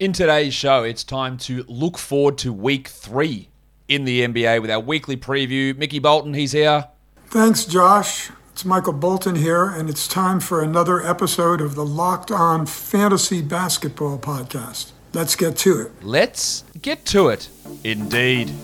In 0.00 0.14
today's 0.14 0.54
show, 0.54 0.82
it's 0.82 1.04
time 1.04 1.36
to 1.40 1.62
look 1.68 1.98
forward 1.98 2.38
to 2.38 2.54
week 2.54 2.88
three 2.88 3.50
in 3.86 4.06
the 4.06 4.26
NBA 4.26 4.62
with 4.62 4.70
our 4.70 4.80
weekly 4.80 5.14
preview. 5.14 5.76
Mickey 5.76 5.98
Bolton, 5.98 6.32
he's 6.32 6.52
here. 6.52 6.88
Thanks, 7.26 7.66
Josh. 7.66 8.30
It's 8.50 8.64
Michael 8.64 8.94
Bolton 8.94 9.34
here, 9.34 9.66
and 9.66 9.90
it's 9.90 10.08
time 10.08 10.40
for 10.40 10.62
another 10.62 11.06
episode 11.06 11.60
of 11.60 11.74
the 11.74 11.84
Locked 11.84 12.30
On 12.30 12.64
Fantasy 12.64 13.42
Basketball 13.42 14.18
Podcast. 14.18 14.92
Let's 15.12 15.36
get 15.36 15.58
to 15.58 15.82
it. 15.82 15.92
Let's 16.02 16.64
get 16.80 17.04
to 17.06 17.28
it. 17.28 17.50
Indeed. 17.84 18.54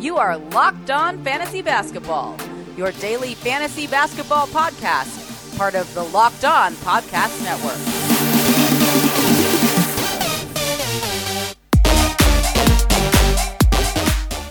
You 0.00 0.18
are 0.18 0.38
Locked 0.38 0.92
On 0.92 1.24
Fantasy 1.24 1.62
Basketball, 1.62 2.36
your 2.76 2.92
daily 2.92 3.34
fantasy 3.34 3.88
basketball 3.88 4.46
podcast, 4.46 5.58
part 5.58 5.74
of 5.74 5.92
the 5.94 6.04
Locked 6.04 6.44
On 6.44 6.74
Podcast 6.74 7.42
Network. 7.42 8.17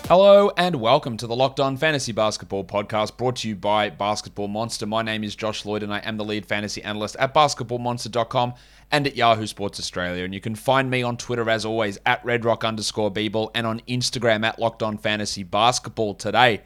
Hello 0.08 0.50
and 0.56 0.76
welcome 0.76 1.18
to 1.18 1.26
the 1.26 1.36
Locked 1.36 1.60
On 1.60 1.76
Fantasy 1.76 2.12
Basketball 2.12 2.64
Podcast 2.64 3.18
brought 3.18 3.36
to 3.36 3.48
you 3.50 3.54
by 3.54 3.90
Basketball 3.90 4.48
Monster. 4.48 4.86
My 4.86 5.02
name 5.02 5.22
is 5.22 5.36
Josh 5.36 5.66
Lloyd 5.66 5.82
and 5.82 5.92
I 5.92 5.98
am 5.98 6.16
the 6.16 6.24
lead 6.24 6.46
fantasy 6.46 6.82
analyst 6.82 7.14
at 7.16 7.34
basketballmonster.com 7.34 8.54
and 8.90 9.06
at 9.06 9.16
Yahoo 9.16 9.46
Sports 9.46 9.78
Australia. 9.78 10.24
And 10.24 10.32
you 10.32 10.40
can 10.40 10.54
find 10.54 10.90
me 10.90 11.02
on 11.02 11.18
Twitter 11.18 11.50
as 11.50 11.66
always 11.66 11.98
at 12.06 12.24
redrock 12.24 12.66
underscore 12.66 13.12
BBall 13.12 13.50
and 13.54 13.66
on 13.66 13.80
Instagram 13.80 14.46
at 14.46 14.58
Locked 14.58 14.82
On 14.82 14.96
Fantasy 14.96 15.42
Basketball. 15.42 16.14
Today, 16.14 16.62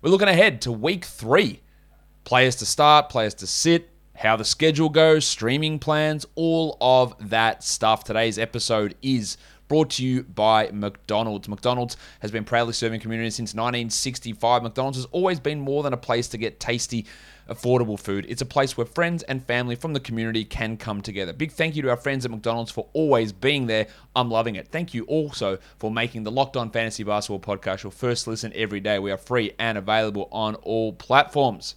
we're 0.00 0.10
looking 0.10 0.28
ahead 0.28 0.60
to 0.60 0.70
week 0.70 1.04
three. 1.04 1.62
Players 2.22 2.54
to 2.56 2.64
start, 2.64 3.08
players 3.08 3.34
to 3.34 3.46
sit, 3.48 3.90
how 4.14 4.36
the 4.36 4.44
schedule 4.44 4.88
goes, 4.88 5.26
streaming 5.26 5.80
plans, 5.80 6.26
all 6.36 6.76
of 6.80 7.16
that 7.30 7.64
stuff. 7.64 8.04
Today's 8.04 8.38
episode 8.38 8.94
is 9.02 9.36
brought 9.74 9.90
to 9.90 10.04
you 10.04 10.22
by 10.22 10.70
McDonald's. 10.72 11.48
McDonald's 11.48 11.96
has 12.20 12.30
been 12.30 12.44
proudly 12.44 12.72
serving 12.72 13.00
communities 13.00 13.34
since 13.34 13.54
1965. 13.54 14.62
McDonald's 14.62 14.98
has 14.98 15.06
always 15.06 15.40
been 15.40 15.58
more 15.58 15.82
than 15.82 15.92
a 15.92 15.96
place 15.96 16.28
to 16.28 16.38
get 16.38 16.60
tasty, 16.60 17.06
affordable 17.50 17.98
food. 17.98 18.24
It's 18.28 18.40
a 18.40 18.46
place 18.46 18.76
where 18.76 18.86
friends 18.86 19.24
and 19.24 19.44
family 19.44 19.74
from 19.74 19.92
the 19.92 19.98
community 19.98 20.44
can 20.44 20.76
come 20.76 21.02
together. 21.02 21.32
Big 21.32 21.50
thank 21.50 21.74
you 21.74 21.82
to 21.82 21.90
our 21.90 21.96
friends 21.96 22.24
at 22.24 22.30
McDonald's 22.30 22.70
for 22.70 22.86
always 22.92 23.32
being 23.32 23.66
there. 23.66 23.88
I'm 24.14 24.30
loving 24.30 24.54
it. 24.54 24.68
Thank 24.68 24.94
you 24.94 25.02
also 25.06 25.58
for 25.80 25.90
making 25.90 26.22
the 26.22 26.30
Locked 26.30 26.56
On 26.56 26.70
Fantasy 26.70 27.02
Basketball 27.02 27.40
podcast 27.40 27.82
your 27.82 27.90
first 27.90 28.28
listen 28.28 28.52
every 28.54 28.78
day. 28.78 29.00
We 29.00 29.10
are 29.10 29.16
free 29.16 29.54
and 29.58 29.76
available 29.76 30.28
on 30.30 30.54
all 30.54 30.92
platforms. 30.92 31.74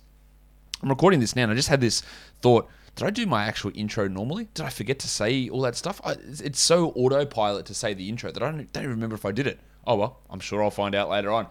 I'm 0.84 0.90
recording 0.90 1.20
this 1.20 1.36
now 1.36 1.44
and 1.44 1.52
I 1.52 1.56
just 1.56 1.70
had 1.70 1.82
this 1.82 2.04
thought 2.44 2.70
did 2.98 3.06
I 3.06 3.12
do 3.12 3.28
my 3.28 3.46
actual 3.46 3.72
intro 3.76 4.08
normally? 4.08 4.50
Did 4.56 4.66
I 4.66 4.70
forget 4.70 4.98
to 5.00 5.08
say 5.08 5.50
all 5.50 5.62
that 5.62 5.76
stuff? 5.76 6.02
I, 6.04 6.16
it's 6.28 6.60
so 6.60 6.90
autopilot 6.90 7.68
to 7.68 7.76
say 7.76 7.94
the 7.94 8.10
intro 8.10 8.32
that 8.32 8.42
I 8.42 8.50
don't, 8.50 8.74
don't, 8.74 8.84
even 8.84 8.96
remember 8.96 9.16
if 9.16 9.24
I 9.24 9.32
did 9.32 9.46
it. 9.46 9.60
Oh 9.86 9.96
well, 9.96 10.20
I'm 10.32 10.40
sure 10.40 10.64
I'll 10.64 10.72
find 10.72 10.96
out 10.96 11.08
later 11.08 11.32
on. 11.32 11.46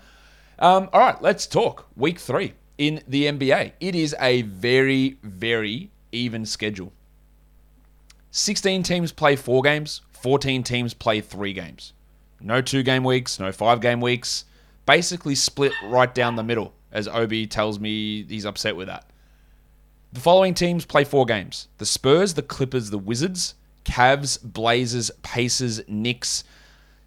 Um, 0.58 0.88
all 0.92 1.00
right, 1.00 1.22
let's 1.22 1.46
talk 1.46 1.86
week 1.96 2.18
three 2.18 2.54
in 2.78 3.00
the 3.06 3.26
NBA. 3.26 3.72
It 3.78 3.94
is 3.94 4.14
a 4.18 4.42
very, 4.42 5.18
very 5.22 5.90
even 6.10 6.44
schedule. 6.44 6.92
16 8.32 8.82
teams 8.82 9.12
play 9.12 9.36
four 9.36 9.62
games, 9.62 10.02
14 10.20 10.64
teams 10.64 10.94
play 10.94 11.20
three 11.20 11.52
games. 11.52 11.92
No 12.40 12.60
two 12.60 12.82
game 12.82 13.04
weeks, 13.04 13.38
no 13.38 13.52
five 13.52 13.80
game 13.80 14.00
weeks. 14.00 14.46
Basically 14.84 15.36
split 15.36 15.72
right 15.84 16.12
down 16.12 16.34
the 16.34 16.42
middle, 16.42 16.74
as 16.90 17.06
Obi 17.06 17.46
tells 17.46 17.78
me 17.78 18.24
he's 18.24 18.44
upset 18.44 18.74
with 18.74 18.88
that. 18.88 19.08
The 20.16 20.22
following 20.22 20.54
teams 20.54 20.86
play 20.86 21.04
four 21.04 21.26
games 21.26 21.68
the 21.76 21.84
Spurs, 21.84 22.32
the 22.32 22.42
Clippers, 22.42 22.88
the 22.88 22.96
Wizards, 22.96 23.54
Cavs, 23.84 24.42
Blazers, 24.42 25.10
Pacers, 25.20 25.86
Knicks, 25.88 26.42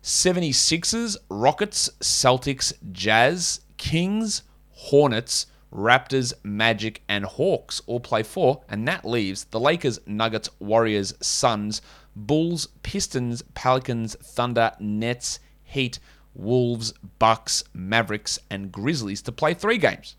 76ers, 0.03 1.17
Rockets, 1.27 1.89
Celtics, 2.01 2.71
Jazz, 2.91 3.61
Kings, 3.77 4.43
Hornets, 4.69 5.47
Raptors, 5.73 6.33
Magic, 6.43 7.01
and 7.09 7.25
Hawks 7.25 7.81
all 7.87 7.99
play 7.99 8.21
four, 8.21 8.61
and 8.69 8.87
that 8.87 9.03
leaves 9.03 9.45
the 9.45 9.59
Lakers, 9.59 9.99
Nuggets, 10.05 10.51
Warriors, 10.59 11.15
Suns, 11.19 11.81
Bulls, 12.15 12.67
Pistons, 12.83 13.41
Pelicans, 13.55 14.17
Thunder, 14.21 14.73
Nets, 14.79 15.39
Heat, 15.63 15.97
Wolves, 16.35 16.93
Bucks, 17.17 17.63
Mavericks, 17.73 18.37
and 18.51 18.71
Grizzlies 18.71 19.23
to 19.23 19.31
play 19.31 19.55
three 19.55 19.79
games. 19.79 20.15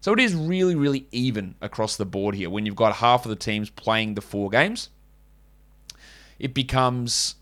So 0.00 0.12
it 0.12 0.20
is 0.20 0.34
really, 0.34 0.74
really 0.74 1.06
even 1.12 1.54
across 1.60 1.96
the 1.96 2.06
board 2.06 2.34
here. 2.34 2.48
When 2.48 2.64
you've 2.64 2.76
got 2.76 2.96
half 2.96 3.26
of 3.26 3.30
the 3.30 3.36
teams 3.36 3.68
playing 3.68 4.14
the 4.14 4.22
four 4.22 4.48
games, 4.48 4.88
it 6.38 6.54
becomes 6.54 7.34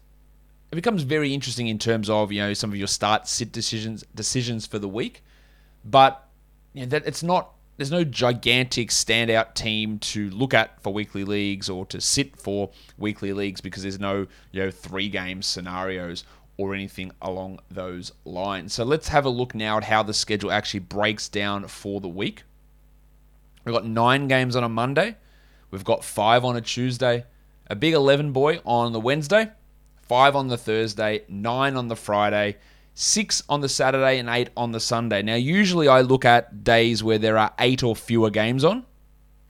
it 0.70 0.74
becomes 0.74 1.02
very 1.02 1.32
interesting 1.32 1.68
in 1.68 1.78
terms 1.78 2.10
of 2.10 2.32
you 2.32 2.40
know 2.40 2.52
some 2.54 2.70
of 2.70 2.76
your 2.76 2.88
start 2.88 3.28
sit 3.28 3.52
decisions 3.52 4.04
decisions 4.14 4.66
for 4.66 4.78
the 4.78 4.88
week, 4.88 5.22
but 5.84 6.28
you 6.74 6.82
know, 6.82 6.88
that 6.88 7.06
it's 7.06 7.22
not 7.22 7.52
there's 7.76 7.92
no 7.92 8.02
gigantic 8.02 8.88
standout 8.88 9.54
team 9.54 10.00
to 10.00 10.28
look 10.30 10.52
at 10.52 10.82
for 10.82 10.92
weekly 10.92 11.22
leagues 11.22 11.70
or 11.70 11.86
to 11.86 12.00
sit 12.00 12.36
for 12.36 12.70
weekly 12.98 13.32
leagues 13.32 13.60
because 13.60 13.82
there's 13.82 14.00
no 14.00 14.26
you 14.50 14.64
know 14.64 14.70
three 14.70 15.08
game 15.08 15.42
scenarios 15.42 16.24
or 16.56 16.74
anything 16.74 17.12
along 17.22 17.60
those 17.70 18.10
lines. 18.24 18.72
So 18.72 18.82
let's 18.82 19.08
have 19.08 19.24
a 19.24 19.30
look 19.30 19.54
now 19.54 19.76
at 19.76 19.84
how 19.84 20.02
the 20.02 20.12
schedule 20.12 20.50
actually 20.50 20.80
breaks 20.80 21.28
down 21.28 21.68
for 21.68 22.00
the 22.00 22.08
week. 22.08 22.42
We've 23.68 23.74
got 23.74 23.84
nine 23.84 24.28
games 24.28 24.56
on 24.56 24.64
a 24.64 24.68
Monday. 24.70 25.14
We've 25.70 25.84
got 25.84 26.02
five 26.02 26.42
on 26.42 26.56
a 26.56 26.62
Tuesday, 26.62 27.26
a 27.66 27.76
big 27.76 27.92
11 27.92 28.32
boy 28.32 28.62
on 28.64 28.94
the 28.94 28.98
Wednesday, 28.98 29.50
five 30.00 30.34
on 30.34 30.48
the 30.48 30.56
Thursday, 30.56 31.24
nine 31.28 31.76
on 31.76 31.88
the 31.88 31.94
Friday, 31.94 32.56
six 32.94 33.42
on 33.46 33.60
the 33.60 33.68
Saturday, 33.68 34.18
and 34.18 34.30
eight 34.30 34.48
on 34.56 34.72
the 34.72 34.80
Sunday. 34.80 35.20
Now, 35.20 35.34
usually 35.34 35.86
I 35.86 36.00
look 36.00 36.24
at 36.24 36.64
days 36.64 37.04
where 37.04 37.18
there 37.18 37.36
are 37.36 37.52
eight 37.58 37.82
or 37.82 37.94
fewer 37.94 38.30
games 38.30 38.64
on, 38.64 38.86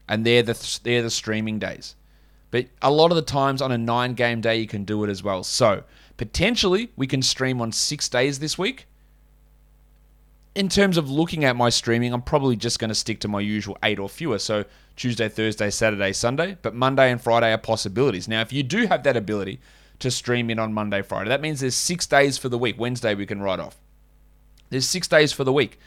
and 0.09 0.25
they're 0.25 0.43
the, 0.43 0.79
they're 0.83 1.01
the 1.01 1.09
streaming 1.09 1.57
days. 1.57 1.95
But 2.51 2.65
a 2.81 2.91
lot 2.91 3.11
of 3.11 3.15
the 3.15 3.21
times 3.21 3.61
on 3.61 3.71
a 3.71 3.77
nine 3.77 4.15
game 4.15 4.41
day, 4.41 4.57
you 4.57 4.67
can 4.67 4.83
do 4.83 5.01
it 5.05 5.09
as 5.09 5.23
well. 5.23 5.45
So 5.45 5.85
potentially 6.17 6.91
we 6.97 7.07
can 7.07 7.21
stream 7.21 7.61
on 7.61 7.71
six 7.71 8.09
days 8.09 8.39
this 8.39 8.57
week 8.57 8.85
in 10.59 10.67
terms 10.67 10.97
of 10.97 11.09
looking 11.09 11.45
at 11.45 11.55
my 11.55 11.69
streaming, 11.69 12.11
I'm 12.11 12.21
probably 12.21 12.57
just 12.57 12.79
going 12.79 12.89
to 12.89 12.95
stick 12.95 13.21
to 13.21 13.29
my 13.29 13.39
usual 13.39 13.77
eight 13.81 13.97
or 13.97 14.09
fewer. 14.09 14.37
So 14.37 14.65
Tuesday, 14.97 15.29
Thursday, 15.29 15.69
Saturday, 15.69 16.11
Sunday. 16.11 16.57
But 16.61 16.75
Monday 16.75 17.13
and 17.13 17.21
Friday 17.21 17.53
are 17.53 17.57
possibilities. 17.57 18.27
Now, 18.27 18.41
if 18.41 18.51
you 18.51 18.61
do 18.61 18.85
have 18.87 19.03
that 19.03 19.15
ability 19.15 19.61
to 19.99 20.11
stream 20.11 20.49
in 20.49 20.59
on 20.59 20.73
Monday, 20.73 21.01
Friday, 21.01 21.29
that 21.29 21.39
means 21.39 21.61
there's 21.61 21.75
six 21.75 22.05
days 22.05 22.37
for 22.37 22.49
the 22.49 22.57
week. 22.57 22.77
Wednesday, 22.77 23.15
we 23.15 23.25
can 23.25 23.41
write 23.41 23.61
off. 23.61 23.77
There's 24.69 24.85
six 24.85 25.07
days 25.07 25.31
for 25.31 25.45
the 25.45 25.53
week. 25.53 25.79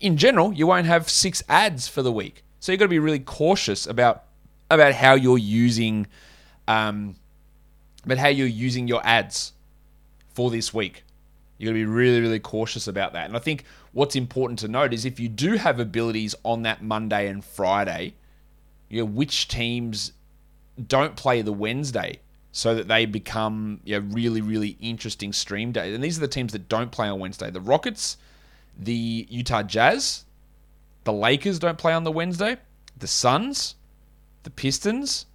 In 0.00 0.18
general, 0.18 0.52
you 0.52 0.66
won't 0.66 0.86
have 0.86 1.08
six 1.08 1.42
ads 1.48 1.88
for 1.88 2.02
the 2.02 2.12
week. 2.12 2.44
So 2.60 2.72
you've 2.72 2.78
got 2.78 2.84
to 2.84 2.90
be 2.90 2.98
really 2.98 3.20
cautious 3.20 3.86
about 3.86 4.24
about 4.70 4.92
how 4.92 5.14
you're 5.14 5.38
using 5.38 6.06
um, 6.68 7.16
about 8.04 8.18
how 8.18 8.28
you're 8.28 8.46
using 8.46 8.86
your 8.86 9.00
ads 9.02 9.54
for 10.34 10.50
this 10.50 10.74
week. 10.74 11.04
You've 11.60 11.66
got 11.68 11.72
to 11.72 11.74
be 11.74 11.84
really, 11.84 12.22
really 12.22 12.40
cautious 12.40 12.88
about 12.88 13.12
that. 13.12 13.26
And 13.26 13.36
I 13.36 13.38
think 13.38 13.64
what's 13.92 14.16
important 14.16 14.58
to 14.60 14.68
note 14.68 14.94
is 14.94 15.04
if 15.04 15.20
you 15.20 15.28
do 15.28 15.56
have 15.56 15.78
abilities 15.78 16.34
on 16.42 16.62
that 16.62 16.82
Monday 16.82 17.28
and 17.28 17.44
Friday, 17.44 18.14
you 18.88 19.00
know, 19.00 19.04
which 19.04 19.46
teams 19.46 20.12
don't 20.88 21.16
play 21.16 21.42
the 21.42 21.52
Wednesday 21.52 22.20
so 22.50 22.74
that 22.74 22.88
they 22.88 23.04
become 23.04 23.80
you 23.84 24.00
know, 24.00 24.06
really, 24.10 24.40
really 24.40 24.78
interesting 24.80 25.34
stream 25.34 25.70
days. 25.70 25.94
And 25.94 26.02
these 26.02 26.16
are 26.16 26.22
the 26.22 26.28
teams 26.28 26.52
that 26.52 26.66
don't 26.66 26.90
play 26.90 27.08
on 27.08 27.20
Wednesday. 27.20 27.50
The 27.50 27.60
Rockets, 27.60 28.16
the 28.78 29.26
Utah 29.28 29.62
Jazz, 29.62 30.24
the 31.04 31.12
Lakers 31.12 31.58
don't 31.58 31.76
play 31.76 31.92
on 31.92 32.04
the 32.04 32.10
Wednesday, 32.10 32.56
the 32.96 33.06
Suns, 33.06 33.74
the 34.44 34.50
Pistons, 34.50 35.26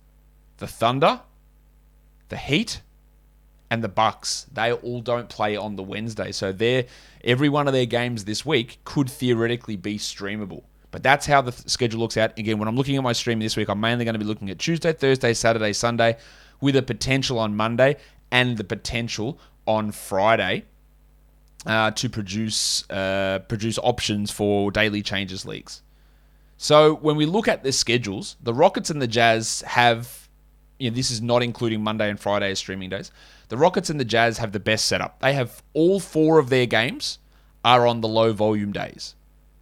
the 0.57 0.67
Thunder, 0.67 1.21
the 2.29 2.37
Heat, 2.37 2.81
and 3.69 3.83
the 3.83 3.89
Bucks, 3.89 4.45
they 4.51 4.71
all 4.71 5.01
don't 5.01 5.29
play 5.29 5.55
on 5.55 5.75
the 5.75 5.83
Wednesday. 5.83 6.31
So 6.31 6.51
they 6.51 6.87
every 7.23 7.49
one 7.49 7.67
of 7.67 7.73
their 7.73 7.85
games 7.85 8.25
this 8.25 8.45
week 8.45 8.79
could 8.83 9.09
theoretically 9.09 9.75
be 9.75 9.97
streamable. 9.97 10.63
But 10.91 11.03
that's 11.03 11.25
how 11.25 11.41
the 11.41 11.51
schedule 11.51 11.99
looks 11.99 12.15
out. 12.15 12.37
Again, 12.39 12.57
when 12.57 12.67
I'm 12.67 12.77
looking 12.77 12.95
at 12.95 13.03
my 13.03 13.11
stream 13.11 13.39
this 13.39 13.57
week, 13.57 13.67
I'm 13.67 13.81
mainly 13.81 14.05
going 14.05 14.13
to 14.13 14.19
be 14.19 14.25
looking 14.25 14.49
at 14.49 14.59
Tuesday, 14.59 14.93
Thursday, 14.93 15.33
Saturday, 15.33 15.73
Sunday, 15.73 16.17
with 16.61 16.75
a 16.77 16.81
potential 16.81 17.37
on 17.37 17.55
Monday 17.55 17.97
and 18.31 18.57
the 18.57 18.63
potential 18.63 19.37
on 19.67 19.91
Friday 19.91 20.63
uh, 21.65 21.91
to 21.91 22.09
produce 22.09 22.89
uh, 22.89 23.39
produce 23.47 23.77
options 23.79 24.31
for 24.31 24.71
daily 24.71 25.01
changes 25.01 25.45
leagues. 25.45 25.81
So 26.57 26.95
when 26.95 27.15
we 27.17 27.25
look 27.25 27.47
at 27.47 27.63
the 27.63 27.71
schedules, 27.71 28.37
the 28.41 28.53
Rockets 28.53 28.89
and 28.89 29.01
the 29.01 29.07
Jazz 29.07 29.61
have, 29.67 30.29
you 30.79 30.89
know, 30.89 30.95
this 30.95 31.11
is 31.11 31.21
not 31.21 31.43
including 31.43 31.83
Monday 31.83 32.09
and 32.09 32.19
Friday 32.19 32.51
as 32.51 32.59
streaming 32.59 32.89
days. 32.89 33.11
The 33.49 33.57
Rockets 33.57 33.89
and 33.89 33.99
the 33.99 34.05
Jazz 34.05 34.39
have 34.39 34.51
the 34.51 34.59
best 34.59 34.85
setup. 34.85 35.19
They 35.19 35.33
have 35.33 35.61
all 35.73 35.99
four 35.99 36.39
of 36.39 36.49
their 36.49 36.65
games 36.65 37.19
are 37.63 37.85
on 37.85 38.01
the 38.01 38.07
low 38.07 38.33
volume 38.33 38.71
days. 38.71 39.15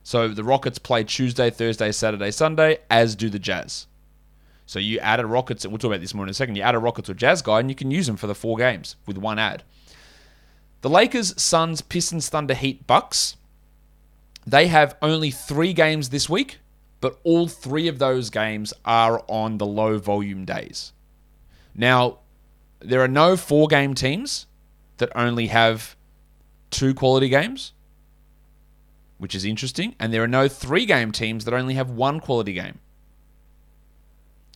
So 0.03 0.27
the 0.27 0.44
Rockets 0.44 0.77
play 0.80 1.03
Tuesday, 1.03 1.50
Thursday, 1.50 1.91
Saturday, 1.91 2.31
Sunday, 2.31 2.80
as 2.89 3.15
do 3.15 3.30
the 3.30 3.39
Jazz. 3.39 3.88
So 4.65 4.80
you 4.80 5.00
add 5.00 5.19
a 5.19 5.25
Rockets, 5.25 5.65
we'll 5.65 5.77
talk 5.77 5.89
about 5.89 6.01
this 6.01 6.13
more 6.13 6.25
in 6.25 6.30
a 6.30 6.33
second. 6.33 6.56
You 6.56 6.62
add 6.62 6.75
a 6.75 6.80
Rockets 6.80 7.09
or 7.09 7.13
Jazz 7.13 7.41
guy, 7.41 7.59
and 7.59 7.69
you 7.69 7.75
can 7.75 7.91
use 7.91 8.07
them 8.07 8.18
for 8.18 8.27
the 8.27 8.35
four 8.35 8.57
games 8.57 8.95
with 9.06 9.18
one 9.18 9.39
ad. 9.39 9.63
The 10.81 10.89
Lakers, 10.89 11.41
Suns, 11.41 11.81
Pistons, 11.81 12.27
Thunder, 12.27 12.53
Heat, 12.53 12.85
Bucks. 12.85 13.38
They 14.45 14.68
have 14.68 14.97
only 15.01 15.31
three 15.31 15.71
games 15.71 16.09
this 16.09 16.30
week, 16.30 16.59
but 17.00 17.19
all 17.24 17.47
three 17.47 17.88
of 17.88 18.00
those 18.00 18.30
games 18.30 18.74
are 18.83 19.24
on 19.27 19.57
the 19.57 19.65
low 19.65 19.97
volume 19.97 20.44
days. 20.44 20.91
Now, 21.75 22.19
there 22.83 23.01
are 23.01 23.07
no 23.07 23.38
four 23.38 23.68
game 23.68 23.94
teams 23.94 24.47
that 24.97 25.09
only 25.15 25.47
have 25.47 25.95
two 26.69 26.94
quality 26.94 27.30
games, 27.30 27.74
which 29.18 29.35
is 29.35 29.45
interesting. 29.45 29.95
And 30.00 30.13
there 30.13 30.24
are 30.24 30.27
no 30.27 30.47
three 30.47 30.85
game 30.85 31.12
teams 31.12 31.45
that 31.45 31.53
only 31.53 31.75
have 31.75 31.89
one 31.89 32.19
quality 32.19 32.53
game. 32.53 32.80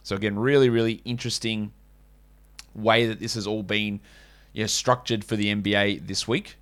So, 0.04 0.16
again, 0.16 0.40
really, 0.40 0.70
really 0.70 1.02
interesting 1.04 1.74
way 2.74 3.08
that 3.08 3.20
this 3.20 3.34
has 3.34 3.48
all 3.48 3.64
been 3.64 4.00
you 4.54 4.64
know, 4.64 4.68
structured 4.68 5.24
for 5.26 5.36
the 5.36 5.54
NBA 5.54 6.08
this 6.08 6.28
week 6.28 6.58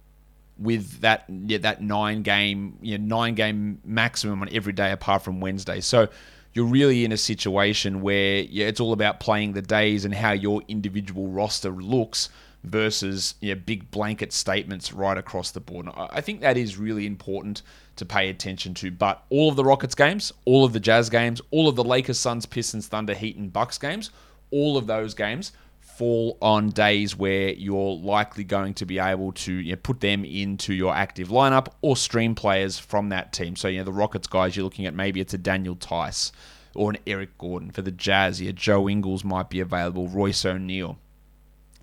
with 0.57 1.01
that 1.01 1.25
yeah, 1.29 1.57
that 1.57 1.81
nine 1.81 2.21
game 2.21 2.77
you 2.81 2.97
know, 2.97 3.17
nine 3.17 3.35
game 3.35 3.79
maximum 3.83 4.41
on 4.41 4.49
every 4.51 4.73
day 4.73 4.91
apart 4.91 5.21
from 5.21 5.41
Wednesday. 5.41 5.81
So 5.81 6.07
you're 6.55 6.65
really 6.65 7.03
in 7.03 7.11
a 7.11 7.17
situation 7.17 8.01
where 8.01 8.37
yeah, 8.37 8.65
it's 8.65 8.79
all 8.79 8.93
about 8.93 9.19
playing 9.19 9.53
the 9.53 9.61
days 9.61 10.05
and 10.05 10.15
how 10.15 10.31
your 10.31 10.61
individual 10.69 11.27
roster 11.27 11.69
looks 11.69 12.29
versus 12.63 13.35
know, 13.53 13.61
big 13.65 13.91
blanket 13.91 14.31
statements 14.31 14.93
right 14.93 15.17
across 15.17 15.51
the 15.51 15.59
board. 15.59 15.85
And 15.85 15.95
I 15.97 16.21
think 16.21 16.39
that 16.41 16.57
is 16.57 16.77
really 16.77 17.05
important 17.05 17.61
to 17.97 18.05
pay 18.05 18.29
attention 18.29 18.73
to. 18.75 18.89
But 18.89 19.23
all 19.29 19.49
of 19.49 19.57
the 19.57 19.65
Rockets 19.65 19.95
games, 19.95 20.31
all 20.45 20.63
of 20.63 20.71
the 20.71 20.79
Jazz 20.79 21.09
games, 21.09 21.41
all 21.51 21.67
of 21.67 21.75
the 21.75 21.83
Lakers, 21.83 22.17
Suns, 22.17 22.45
Pistons, 22.45 22.87
Thunder, 22.87 23.13
Heat, 23.13 23.35
and 23.35 23.51
Bucks 23.51 23.77
games, 23.77 24.09
all 24.49 24.77
of 24.77 24.87
those 24.87 25.13
games 25.13 25.51
fall 25.97 26.37
on 26.41 26.69
days 26.69 27.15
where 27.15 27.49
you're 27.49 27.95
likely 27.95 28.43
going 28.43 28.73
to 28.75 28.85
be 28.85 28.99
able 28.99 29.31
to 29.31 29.53
you 29.53 29.71
know, 29.73 29.79
put 29.81 29.99
them 29.99 30.25
into 30.25 30.73
your 30.73 30.93
active 30.93 31.29
lineup 31.29 31.67
or 31.81 31.95
stream 31.95 32.35
players 32.35 32.77
from 32.77 33.09
that 33.09 33.33
team. 33.33 33.55
So, 33.55 33.67
you 33.67 33.79
know, 33.79 33.85
the 33.85 33.93
Rockets 33.93 34.27
guys, 34.27 34.55
you're 34.55 34.63
looking 34.63 34.85
at 34.85 34.93
maybe 34.93 35.19
it's 35.19 35.33
a 35.33 35.37
Daniel 35.37 35.75
Theis 35.75 36.31
or 36.73 36.91
an 36.91 36.97
Eric 37.07 37.37
Gordon. 37.37 37.71
For 37.71 37.81
the 37.81 37.91
Jazz, 37.91 38.41
yeah, 38.41 38.51
Joe 38.51 38.89
Ingles 38.89 39.23
might 39.23 39.49
be 39.49 39.59
available, 39.59 40.07
Royce 40.07 40.45
O'Neal. 40.45 40.97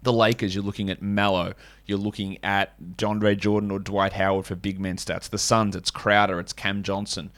The 0.03 0.12
Lakers, 0.12 0.55
you're 0.55 0.65
looking 0.65 0.91
at 0.91 1.00
Melo. 1.00 1.55
You're 1.87 1.99
looking 1.99 2.38
at 2.44 2.73
DeAndre 2.97 3.38
Jordan 3.38 3.70
or 3.70 3.79
Dwight 3.79 4.15
Howard 4.15 4.47
for 4.47 4.56
big 4.56 4.81
men 4.81 4.97
stats. 4.97 5.31
The 5.31 5.38
Suns, 5.38 5.76
it's 5.76 5.91
Crowder, 5.91 6.41
it's 6.41 6.53
Cam 6.53 6.82
Johnson. 6.82 7.31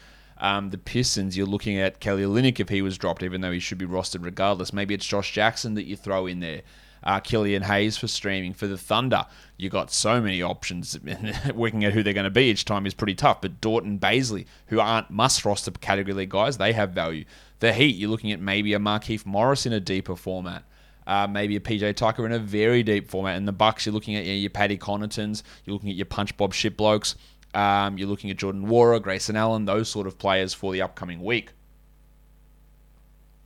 Um, 0.44 0.69
the 0.69 0.76
Pistons, 0.76 1.38
you're 1.38 1.46
looking 1.46 1.79
at 1.79 2.00
Kelly 2.00 2.23
Olynyk 2.23 2.61
if 2.61 2.69
he 2.69 2.82
was 2.82 2.99
dropped, 2.99 3.23
even 3.23 3.41
though 3.41 3.50
he 3.50 3.58
should 3.58 3.79
be 3.79 3.87
rostered 3.87 4.26
regardless. 4.26 4.75
Maybe 4.75 4.93
it's 4.93 5.06
Josh 5.06 5.32
Jackson 5.32 5.73
that 5.73 5.85
you 5.85 5.96
throw 5.96 6.26
in 6.26 6.41
there. 6.41 6.61
Uh, 7.02 7.19
Killian 7.19 7.62
Hayes 7.62 7.96
for 7.96 8.08
streaming. 8.08 8.52
For 8.52 8.67
the 8.67 8.76
Thunder, 8.76 9.25
you 9.56 9.70
got 9.70 9.91
so 9.91 10.20
many 10.20 10.43
options. 10.43 10.99
Working 11.55 11.87
out 11.87 11.94
who 11.94 12.02
they're 12.02 12.12
going 12.12 12.25
to 12.25 12.31
be 12.31 12.50
each 12.50 12.67
time 12.67 12.85
is 12.85 12.93
pretty 12.93 13.14
tough. 13.14 13.41
But 13.41 13.62
Dort 13.62 13.85
and 13.85 13.99
Bazley, 13.99 14.44
who 14.67 14.81
aren't 14.81 15.08
must 15.08 15.46
roster 15.46 15.70
category 15.70 16.12
league 16.12 16.29
guys, 16.29 16.58
they 16.58 16.75
have 16.75 16.91
value. 16.91 17.25
The 17.61 17.73
Heat, 17.73 17.96
you're 17.96 18.11
looking 18.11 18.31
at 18.31 18.38
maybe 18.38 18.75
a 18.75 18.79
Markieff 18.79 19.25
Morris 19.25 19.64
in 19.64 19.73
a 19.73 19.81
deeper 19.81 20.14
format. 20.14 20.64
Uh, 21.06 21.26
maybe 21.26 21.56
a 21.56 21.61
PJ 21.61 21.96
Tucker 21.96 22.25
in 22.26 22.32
a 22.32 22.38
very 22.38 22.82
deep 22.82 23.08
format. 23.08 23.38
And 23.38 23.49
the 23.49 23.52
Bucks, 23.52 23.87
you're 23.87 23.94
looking 23.94 24.17
at 24.17 24.25
you 24.25 24.32
know, 24.32 24.38
your 24.38 24.50
Paddy 24.50 24.76
Connaughtons, 24.76 25.43
you're 25.64 25.73
looking 25.73 25.91
at 25.91 25.96
your 25.96 26.06
Punch 26.06 26.37
Bob 26.37 26.52
Shipblokes, 26.52 27.14
um, 27.55 27.99
you're 27.99 28.09
looking 28.09 28.31
at 28.31 28.37
Jordan 28.37 28.67
Nwora, 28.67 29.01
Grayson 29.01 29.37
Allen, 29.37 29.65
those 29.65 29.89
sort 29.89 30.06
of 30.06 30.19
players 30.19 30.55
for 30.55 30.73
the 30.73 30.83
upcoming 30.83 31.23
week. 31.23 31.53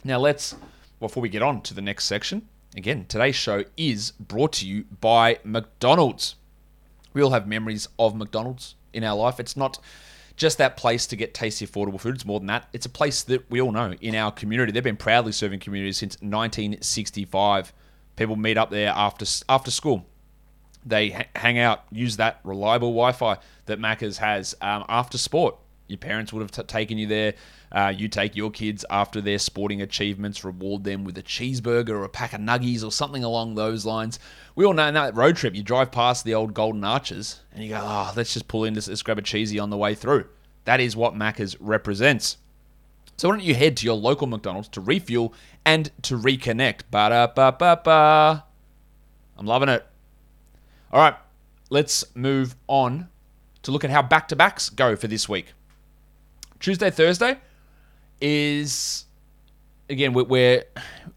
Now 0.05 0.19
let's, 0.19 0.55
before 1.00 1.22
we 1.22 1.28
get 1.28 1.43
on 1.43 1.62
to 1.62 1.75
the 1.75 1.82
next 1.82 2.05
section, 2.05 2.49
again, 2.76 3.06
today's 3.08 3.37
show 3.37 3.64
is 3.76 4.12
brought 4.12 4.52
to 4.55 4.66
you 4.66 4.84
by 5.00 5.38
McDonald's. 5.44 6.37
We 7.12 7.22
all 7.22 7.31
have 7.31 7.46
memories 7.46 7.88
of 7.99 8.14
McDonald's 8.14 8.75
in 8.93 9.05
our 9.05 9.16
life. 9.16 9.40
It's 9.40 9.56
not 9.56 9.78
just 10.37 10.56
that 10.58 10.76
place 10.76 11.06
to 11.08 11.16
get 11.16 11.34
tasty, 11.34 11.66
affordable 11.66 12.00
food. 12.00 12.14
It's 12.14 12.25
more 12.25 12.38
than 12.38 12.46
that. 12.46 12.69
It's 12.72 12.87
a 12.87 12.90
place 12.90 13.22
that 13.25 13.50
we 13.50 13.60
all 13.60 13.72
know 13.72 13.93
in 14.00 14.14
our 14.14 14.31
community. 14.31 14.72
They've 14.72 14.82
been 14.82 14.96
proudly 14.96 15.32
serving 15.32 15.60
communities 15.60 15.99
since 15.99 16.14
1965. 16.20 17.72
People 18.16 18.37
meet 18.37 18.56
up 18.56 18.70
there 18.70 18.93
after 18.94 19.26
after 19.49 19.70
school. 19.70 20.06
They 20.86 21.26
hang 21.34 21.58
out, 21.58 21.84
use 21.90 22.16
that 22.16 22.40
reliable 22.44 22.90
Wi-Fi 22.90 23.38
that 23.66 23.78
Macca's 23.78 24.19
has 24.19 24.54
um, 24.60 24.84
after 24.88 25.19
sport. 25.19 25.56
Your 25.88 25.98
parents 25.98 26.32
would 26.32 26.40
have 26.40 26.50
t- 26.50 26.62
taken 26.62 26.98
you 26.98 27.06
there. 27.06 27.34
Uh, 27.72 27.92
you 27.94 28.08
take 28.08 28.36
your 28.36 28.50
kids 28.50 28.84
after 28.90 29.20
their 29.20 29.38
sporting 29.38 29.82
achievements, 29.82 30.44
reward 30.44 30.84
them 30.84 31.04
with 31.04 31.16
a 31.19 31.22
cheeseburger 31.22 31.90
or 31.90 32.04
a 32.04 32.08
pack 32.08 32.32
of 32.32 32.40
nuggies 32.40 32.84
or 32.84 32.92
something 32.92 33.25
along 33.25 33.54
those 33.54 33.84
lines. 33.84 34.19
We 34.54 34.64
all 34.64 34.75
know 34.75 34.90
that 34.90 35.14
road 35.14 35.36
trip, 35.36 35.54
you 35.54 35.62
drive 35.62 35.90
past 35.90 36.25
the 36.25 36.34
old 36.34 36.54
Golden 36.54 36.84
Arches 36.84 37.40
and 37.52 37.62
you 37.62 37.70
go, 37.70 37.81
oh, 37.82 38.12
let's 38.16 38.34
just 38.34 38.48
pull 38.48 38.64
in, 38.64 38.74
let's, 38.74 38.88
let's 38.88 39.02
grab 39.02 39.19
a 39.19 39.22
cheesy 39.22 39.58
on 39.58 39.70
the 39.70 39.76
way 39.76 39.94
through. 39.94 40.26
That 40.64 40.81
is 40.81 40.96
what 40.96 41.14
Macca's 41.14 41.58
represents. 41.60 42.36
So 43.16 43.28
why 43.28 43.36
don't 43.36 43.44
you 43.44 43.54
head 43.54 43.76
to 43.78 43.86
your 43.86 43.96
local 43.96 44.26
McDonald's 44.26 44.69
to 44.69 44.81
refuel 44.81 45.34
and 45.64 45.90
to 46.02 46.16
reconnect? 46.16 46.82
Ba 46.90 47.08
da 47.08 47.26
ba 47.26 47.56
ba 47.58 47.81
ba. 47.82 48.44
I'm 49.36 49.46
loving 49.46 49.69
it. 49.69 49.86
All 50.93 51.00
right, 51.00 51.14
let's 51.70 52.05
move 52.14 52.56
on 52.67 53.08
to 53.62 53.70
look 53.70 53.85
at 53.85 53.90
how 53.90 54.02
back 54.02 54.29
to 54.29 54.37
backs 54.37 54.70
go 54.70 54.96
for 54.96 55.06
this 55.06 55.29
week. 55.29 55.52
Tuesday, 56.61 56.90
Thursday 56.90 57.38
is 58.20 59.05
again 59.90 60.12
where, 60.12 60.64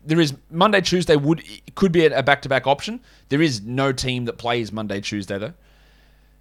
there 0.06 0.20
is 0.20 0.34
Monday, 0.50 0.82
Tuesday 0.82 1.16
would 1.16 1.44
could 1.76 1.92
be 1.92 2.06
a 2.06 2.24
back 2.24 2.42
to 2.42 2.50
back 2.50 2.68
option. 2.68 3.00
There 3.30 3.42
is 3.42 3.62
no 3.62 3.92
team 3.92 4.26
that 4.26 4.38
plays 4.38 4.72
Monday, 4.72 5.00
Tuesday 5.00 5.38
though. 5.38 5.54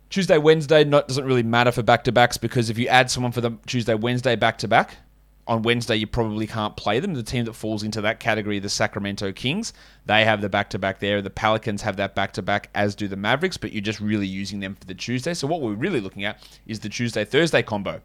Tuesday, 0.09 0.39
Wednesday 0.39 0.83
not, 0.83 1.07
doesn't 1.07 1.25
really 1.25 1.45
matter 1.45 1.71
for 1.71 1.85
back 1.85 2.03
to 2.05 2.13
backs 2.13 2.37
because 2.37 2.69
if 2.69 2.79
you 2.79 2.89
add 2.89 3.11
someone 3.13 3.31
for 3.31 3.41
the 3.41 3.53
Tuesday, 3.67 3.95
Wednesday 3.95 4.35
back 4.35 4.59
to 4.59 4.67
back, 4.67 4.97
on 5.47 5.63
Wednesday 5.63 5.97
you 5.97 6.07
probably 6.07 6.47
can't 6.47 6.77
play 6.77 7.01
them. 7.01 7.15
The 7.15 7.23
team 7.23 7.45
that 7.47 7.55
falls 7.55 7.83
into 7.83 8.01
that 8.03 8.21
category, 8.21 8.59
the 8.59 8.69
Sacramento 8.69 9.33
Kings, 9.33 9.73
they 10.07 10.25
have 10.25 10.41
the 10.41 10.49
back 10.49 10.71
to 10.71 10.79
back 10.79 11.01
there. 11.01 11.21
The 11.23 11.31
Pelicans 11.31 11.83
have 11.83 11.97
that 11.97 12.15
back 12.15 12.33
to 12.33 12.43
back, 12.43 12.71
as 12.75 12.95
do 12.95 13.09
the 13.09 13.17
Mavericks, 13.17 13.57
but 13.57 13.73
you're 13.73 13.83
just 13.83 14.01
really 14.01 14.27
using 14.27 14.61
them 14.61 14.75
for 14.75 14.85
the 14.85 14.95
Tuesday. 14.95 15.35
So 15.35 15.47
what 15.47 15.61
we're 15.61 15.75
really 15.75 16.01
looking 16.01 16.25
at 16.25 16.47
is 16.67 16.81
the 16.81 16.89
Tuesday 16.89 17.25
Thursday 17.25 17.63
combo. 17.63 18.01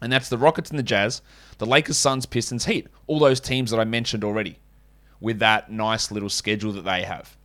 And 0.00 0.12
that's 0.12 0.28
the 0.28 0.38
Rockets 0.38 0.70
and 0.70 0.78
the 0.78 0.82
Jazz, 0.82 1.22
the 1.58 1.66
Lakers, 1.66 1.96
Suns, 1.96 2.26
Pistons, 2.26 2.66
Heat. 2.66 2.88
All 3.06 3.18
those 3.18 3.40
teams 3.40 3.70
that 3.70 3.80
I 3.80 3.84
mentioned 3.84 4.22
already 4.22 4.58
with 5.20 5.38
that 5.38 5.70
nice 5.70 6.10
little 6.10 6.28
schedule 6.28 6.72
that 6.72 6.84
they 6.84 7.04
have. 7.04 7.36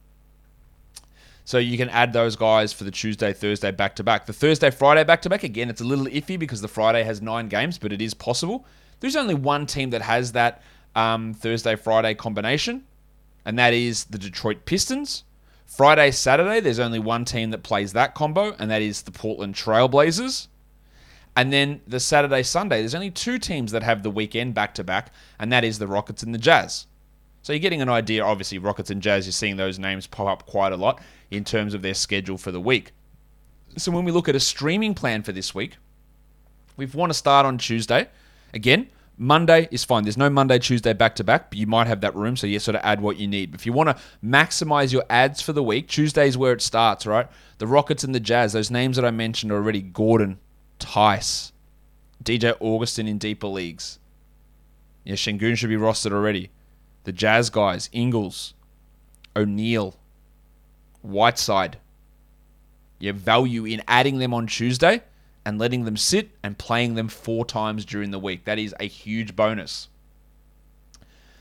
So 1.45 1.57
you 1.57 1.77
can 1.77 1.89
add 1.89 2.13
those 2.13 2.35
guys 2.35 2.73
for 2.73 2.83
the 2.83 2.91
Tuesday, 2.91 3.33
Thursday 3.33 3.71
back 3.71 3.95
to 3.95 4.03
back. 4.03 4.27
The 4.27 4.33
Thursday, 4.33 4.69
Friday 4.69 5.03
back 5.03 5.21
to 5.23 5.29
back, 5.29 5.44
again, 5.44 5.69
it's 5.69 5.81
a 5.81 5.85
little 5.85 6.06
iffy 6.06 6.37
because 6.37 6.61
the 6.61 6.68
Friday 6.68 7.01
has 7.01 7.23
nine 7.23 7.47
games, 7.47 7.79
but 7.79 7.91
it 7.91 8.01
is 8.01 8.13
possible. 8.13 8.68
There's 8.99 9.15
only 9.15 9.35
one 9.35 9.65
team 9.65 9.91
that 9.91 10.01
has 10.01 10.33
that 10.33 10.61
um, 10.95 11.33
Thursday, 11.33 11.75
Friday 11.75 12.15
combination, 12.15 12.83
and 13.45 13.57
that 13.57 13.73
is 13.73 14.06
the 14.06 14.18
Detroit 14.18 14.65
Pistons. 14.65 15.23
Friday, 15.65 16.11
Saturday, 16.11 16.59
there's 16.59 16.79
only 16.79 16.99
one 16.99 17.25
team 17.25 17.51
that 17.51 17.63
plays 17.63 17.94
that 17.94 18.15
combo, 18.15 18.56
and 18.59 18.71
that 18.71 18.81
is 18.81 19.03
the 19.03 19.11
Portland 19.11 19.56
Trailblazers. 19.56 20.47
And 21.35 21.53
then 21.53 21.81
the 21.87 21.99
Saturday, 21.99 22.44
Sunday, 22.44 22.79
there's 22.79 22.95
only 22.95 23.11
two 23.11 23.37
teams 23.37 23.71
that 23.71 23.83
have 23.83 24.03
the 24.03 24.09
weekend 24.09 24.56
back 24.56 24.73
to 24.75 24.83
back, 24.83 25.13
and 25.37 25.51
that 25.51 25.63
is 25.63 25.79
the 25.79 25.87
Rockets 25.87 26.23
and 26.23 26.33
the 26.33 26.39
Jazz. 26.39 26.87
So 27.41 27.53
you're 27.53 27.59
getting 27.59 27.81
an 27.81 27.89
idea. 27.89 28.25
Obviously, 28.25 28.57
Rockets 28.57 28.89
and 28.89 29.01
Jazz, 29.01 29.25
you're 29.25 29.31
seeing 29.31 29.56
those 29.56 29.79
names 29.79 30.07
pop 30.07 30.27
up 30.27 30.45
quite 30.45 30.73
a 30.73 30.77
lot 30.77 31.01
in 31.31 31.44
terms 31.44 31.73
of 31.73 31.81
their 31.81 31.94
schedule 31.94 32.37
for 32.37 32.51
the 32.51 32.59
week. 32.59 32.91
So 33.77 33.91
when 33.91 34.03
we 34.03 34.11
look 34.11 34.27
at 34.27 34.35
a 34.35 34.39
streaming 34.39 34.94
plan 34.94 35.23
for 35.23 35.31
this 35.31 35.56
week, 35.56 35.77
we 36.75 36.85
want 36.87 37.11
to 37.11 37.18
start 37.18 37.45
on 37.45 37.57
Tuesday. 37.57 38.09
Again, 38.53 38.89
Monday 39.21 39.68
is 39.69 39.83
fine. 39.83 40.03
There's 40.03 40.18
no 40.18 40.29
Monday, 40.29 40.59
Tuesday 40.59 40.94
back 40.94 41.15
to 41.15 41.25
back, 41.25 41.49
but 41.49 41.59
you 41.59 41.68
might 41.68 41.87
have 41.87 41.99
that 42.01 42.15
room, 42.15 42.37
so 42.37 42.47
you 42.47 42.57
sort 42.57 42.75
of 42.75 42.81
add 42.85 43.01
what 43.01 43.18
you 43.18 43.27
need. 43.27 43.53
If 43.53 43.65
you 43.65 43.73
want 43.73 43.89
to 43.89 44.01
maximize 44.23 44.94
your 44.94 45.03
ads 45.09 45.41
for 45.41 45.51
the 45.51 45.61
week, 45.61 45.89
Tuesday 45.89 46.25
is 46.25 46.37
where 46.37 46.53
it 46.53 46.61
starts, 46.61 47.06
right? 47.06 47.27
The 47.57 47.68
Rockets 47.68 48.06
and 48.06 48.15
the 48.15 48.21
Jazz, 48.21 48.53
those 48.53 48.71
names 48.71 48.95
that 48.95 49.03
I 49.03 49.11
mentioned 49.11 49.51
already 49.51 49.81
Gordon, 49.81 50.39
Theis, 50.79 51.51
DJ 52.23 52.56
Augustin 52.61 53.09
in 53.09 53.18
deeper 53.18 53.47
leagues. 53.47 53.99
Yeah, 55.03 55.15
Sengun 55.15 55.57
should 55.57 55.69
be 55.69 55.75
rostered 55.75 56.13
already. 56.13 56.49
The 57.03 57.11
Jazz 57.11 57.49
guys, 57.49 57.89
Ingles, 57.91 58.53
O'Neal, 59.35 59.95
Whiteside. 61.01 61.77
You 62.99 63.07
have 63.07 63.18
value 63.18 63.65
in 63.65 63.81
adding 63.85 64.19
them 64.19 64.33
on 64.33 64.47
Tuesday 64.47 65.01
and 65.45 65.57
letting 65.57 65.85
them 65.85 65.97
sit 65.97 66.31
and 66.43 66.57
playing 66.57 66.95
them 66.95 67.07
four 67.07 67.45
times 67.45 67.85
during 67.85 68.11
the 68.11 68.19
week. 68.19 68.45
That 68.45 68.59
is 68.59 68.75
a 68.79 68.85
huge 68.85 69.35
bonus. 69.35 69.87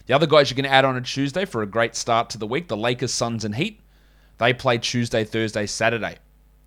The 0.07 0.15
other 0.15 0.27
guys 0.27 0.49
you 0.49 0.57
can 0.57 0.65
add 0.65 0.85
on 0.85 0.97
a 0.97 1.03
Tuesday 1.03 1.45
for 1.45 1.63
a 1.63 1.67
great 1.67 1.95
start 1.95 2.31
to 2.31 2.39
the 2.39 2.47
week 2.47 2.69
the 2.69 2.77
Lakers, 2.77 3.13
Suns, 3.13 3.45
and 3.45 3.55
Heat. 3.55 3.81
They 4.39 4.55
play 4.55 4.79
Tuesday, 4.79 5.25
Thursday, 5.25 5.67
Saturday. 5.67 6.17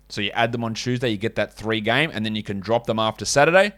So 0.08 0.20
you 0.20 0.30
add 0.30 0.52
them 0.52 0.62
on 0.62 0.74
Tuesday, 0.74 1.08
you 1.08 1.16
get 1.16 1.36
that 1.36 1.54
three 1.54 1.80
game, 1.80 2.10
and 2.12 2.24
then 2.24 2.36
you 2.36 2.42
can 2.42 2.60
drop 2.60 2.86
them 2.86 2.98
after 2.98 3.24
Saturday 3.24 3.72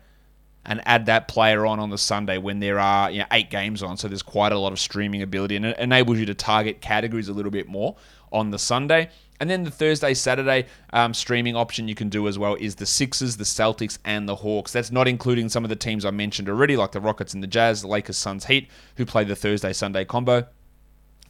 and 0.66 0.80
add 0.84 1.06
that 1.06 1.28
player 1.28 1.64
on 1.66 1.78
on 1.78 1.90
the 1.90 1.98
Sunday 1.98 2.38
when 2.38 2.58
there 2.58 2.78
are 2.78 3.10
you 3.10 3.20
know, 3.20 3.26
eight 3.32 3.50
games 3.50 3.82
on. 3.82 3.96
So 3.96 4.08
there's 4.08 4.22
quite 4.22 4.52
a 4.52 4.58
lot 4.58 4.72
of 4.72 4.80
streaming 4.80 5.22
ability, 5.22 5.56
and 5.56 5.66
it 5.66 5.78
enables 5.78 6.18
you 6.18 6.26
to 6.26 6.34
target 6.34 6.80
categories 6.80 7.28
a 7.28 7.32
little 7.32 7.52
bit 7.52 7.68
more 7.68 7.96
on 8.32 8.50
the 8.50 8.58
Sunday. 8.58 9.10
And 9.40 9.50
then 9.50 9.64
the 9.64 9.70
Thursday, 9.70 10.14
Saturday 10.14 10.66
um, 10.92 11.12
streaming 11.12 11.56
option 11.56 11.88
you 11.88 11.94
can 11.94 12.08
do 12.08 12.28
as 12.28 12.38
well 12.38 12.54
is 12.54 12.76
the 12.76 12.86
Sixers, 12.86 13.36
the 13.36 13.44
Celtics, 13.44 13.98
and 14.04 14.28
the 14.28 14.36
Hawks. 14.36 14.72
That's 14.72 14.92
not 14.92 15.08
including 15.08 15.48
some 15.48 15.64
of 15.64 15.70
the 15.70 15.76
teams 15.76 16.04
I 16.04 16.10
mentioned 16.10 16.48
already, 16.48 16.76
like 16.76 16.92
the 16.92 17.00
Rockets 17.00 17.34
and 17.34 17.42
the 17.42 17.48
Jazz, 17.48 17.82
the 17.82 17.88
Lakers, 17.88 18.16
Suns, 18.16 18.46
Heat, 18.46 18.68
who 18.96 19.04
play 19.04 19.24
the 19.24 19.36
Thursday, 19.36 19.72
Sunday 19.72 20.04
combo. 20.04 20.46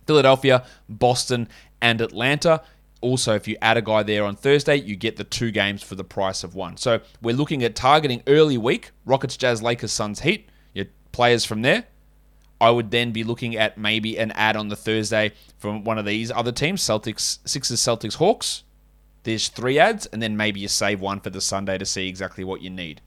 Philadelphia, 0.07 0.65
Boston, 0.89 1.49
and 1.81 2.01
Atlanta. 2.01 2.63
Also, 3.01 3.35
if 3.35 3.49
you 3.49 3.57
add 3.61 3.77
a 3.77 3.83
guy 3.83 4.03
there 4.03 4.25
on 4.25 4.37
Thursday, 4.37 4.77
you 4.77 4.97
get 4.97 5.17
the 5.17 5.25
two 5.25 5.51
games 5.51 5.83
for 5.83 5.95
the 5.95 6.05
price 6.05 6.45
of 6.45 6.55
one. 6.55 6.77
So 6.77 7.01
we're 7.21 7.35
looking 7.35 7.63
at 7.63 7.75
targeting 7.75 8.23
early 8.27 8.59
week 8.59 8.93
Rockets, 9.05 9.37
Jazz, 9.37 9.63
Lakers, 9.63 9.93
Suns, 9.93 10.21
Heat. 10.21 10.49
Your 10.73 10.87
players 11.13 11.45
from 11.45 11.63
there. 11.63 11.85
I 12.61 12.71
would 12.71 12.91
then 12.91 13.13
be 13.13 13.25
looking 13.25 13.57
at 13.57 13.77
maybe 13.77 14.17
an 14.19 14.31
ad 14.33 14.57
on 14.57 14.69
the 14.69 14.77
Thursday 14.77 15.33
from 15.59 15.85
one 15.85 15.99
of 15.99 16.05
these 16.05 16.31
other 16.31 16.53
teams 16.53 16.83
Celtics, 16.83 17.39
Sixers, 17.45 17.81
Celtics, 17.81 18.15
Hawks. 18.15 18.63
There's 19.25 19.49
three 19.49 19.79
ads, 19.79 20.07
and 20.07 20.23
then 20.23 20.37
maybe 20.37 20.61
you 20.61 20.69
save 20.69 21.01
one 21.01 21.21
for 21.21 21.31
the 21.31 21.41
Sunday 21.41 21.79
to 21.79 21.87
see 21.87 22.09
exactly 22.09 22.45
what 22.45 22.61
you 22.61 22.71
need. 22.71 23.01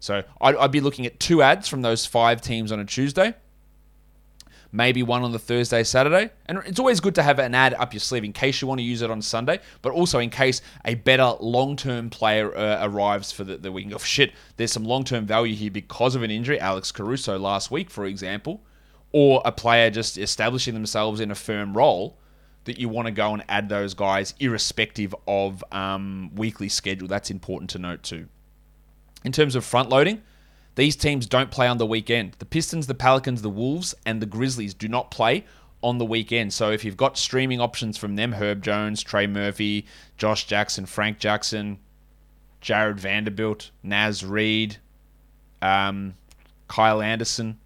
So 0.00 0.24
I'd, 0.40 0.56
I'd 0.56 0.72
be 0.72 0.80
looking 0.80 1.06
at 1.06 1.20
two 1.20 1.42
ads 1.42 1.68
from 1.68 1.82
those 1.82 2.06
five 2.06 2.40
teams 2.40 2.72
on 2.72 2.80
a 2.80 2.84
Tuesday 2.84 3.34
maybe 4.72 5.02
one 5.02 5.22
on 5.22 5.32
the 5.32 5.38
Thursday, 5.38 5.82
Saturday. 5.82 6.30
And 6.46 6.58
it's 6.66 6.78
always 6.78 7.00
good 7.00 7.14
to 7.16 7.22
have 7.22 7.38
an 7.38 7.54
ad 7.54 7.74
up 7.74 7.92
your 7.92 8.00
sleeve 8.00 8.24
in 8.24 8.32
case 8.32 8.60
you 8.60 8.68
want 8.68 8.78
to 8.78 8.84
use 8.84 9.02
it 9.02 9.10
on 9.10 9.22
Sunday, 9.22 9.60
but 9.82 9.92
also 9.92 10.18
in 10.18 10.30
case 10.30 10.62
a 10.84 10.94
better 10.94 11.34
long 11.40 11.76
term 11.76 12.10
player 12.10 12.56
uh, 12.56 12.86
arrives 12.86 13.32
for 13.32 13.44
the, 13.44 13.56
the 13.56 13.72
week. 13.72 13.88
Oh, 13.94 13.98
shit, 13.98 14.32
there's 14.56 14.72
some 14.72 14.84
long 14.84 15.04
term 15.04 15.26
value 15.26 15.54
here 15.54 15.70
because 15.70 16.14
of 16.14 16.22
an 16.22 16.30
injury. 16.30 16.60
Alex 16.60 16.92
Caruso 16.92 17.38
last 17.38 17.70
week, 17.70 17.90
for 17.90 18.06
example, 18.06 18.62
or 19.12 19.42
a 19.44 19.52
player 19.52 19.90
just 19.90 20.18
establishing 20.18 20.74
themselves 20.74 21.20
in 21.20 21.30
a 21.30 21.34
firm 21.34 21.76
role. 21.76 22.16
That 22.64 22.78
you 22.78 22.90
want 22.90 23.06
to 23.06 23.12
go 23.12 23.32
and 23.32 23.42
add 23.48 23.70
those 23.70 23.94
guys 23.94 24.34
irrespective 24.38 25.14
of 25.26 25.64
um, 25.72 26.30
weekly 26.34 26.68
schedule. 26.68 27.08
That's 27.08 27.30
important 27.30 27.70
to 27.70 27.78
note 27.78 28.02
too. 28.02 28.28
In 29.24 29.32
terms 29.32 29.54
of 29.54 29.64
front 29.64 29.88
loading, 29.88 30.22
these 30.74 30.94
teams 30.94 31.26
don't 31.26 31.50
play 31.50 31.66
on 31.66 31.78
the 31.78 31.86
weekend. 31.86 32.36
The 32.38 32.44
Pistons, 32.44 32.86
the 32.86 32.94
Pelicans, 32.94 33.40
the 33.40 33.50
Wolves, 33.50 33.94
and 34.04 34.20
the 34.20 34.26
Grizzlies 34.26 34.74
do 34.74 34.88
not 34.88 35.10
play 35.10 35.46
on 35.82 35.98
the 35.98 36.04
weekend. 36.04 36.52
So 36.52 36.70
if 36.70 36.84
you've 36.84 36.96
got 36.96 37.16
streaming 37.16 37.60
options 37.60 37.96
from 37.96 38.16
them, 38.16 38.32
Herb 38.32 38.62
Jones, 38.62 39.02
Trey 39.02 39.26
Murphy, 39.26 39.86
Josh 40.16 40.46
Jackson, 40.46 40.86
Frank 40.86 41.18
Jackson, 41.18 41.78
Jarred 42.60 43.00
Vanderbilt, 43.00 43.70
Naz 43.82 44.24
Reid, 44.24 44.76
um, 45.62 46.14
Kyle 46.68 47.00
Anderson, 47.00 47.58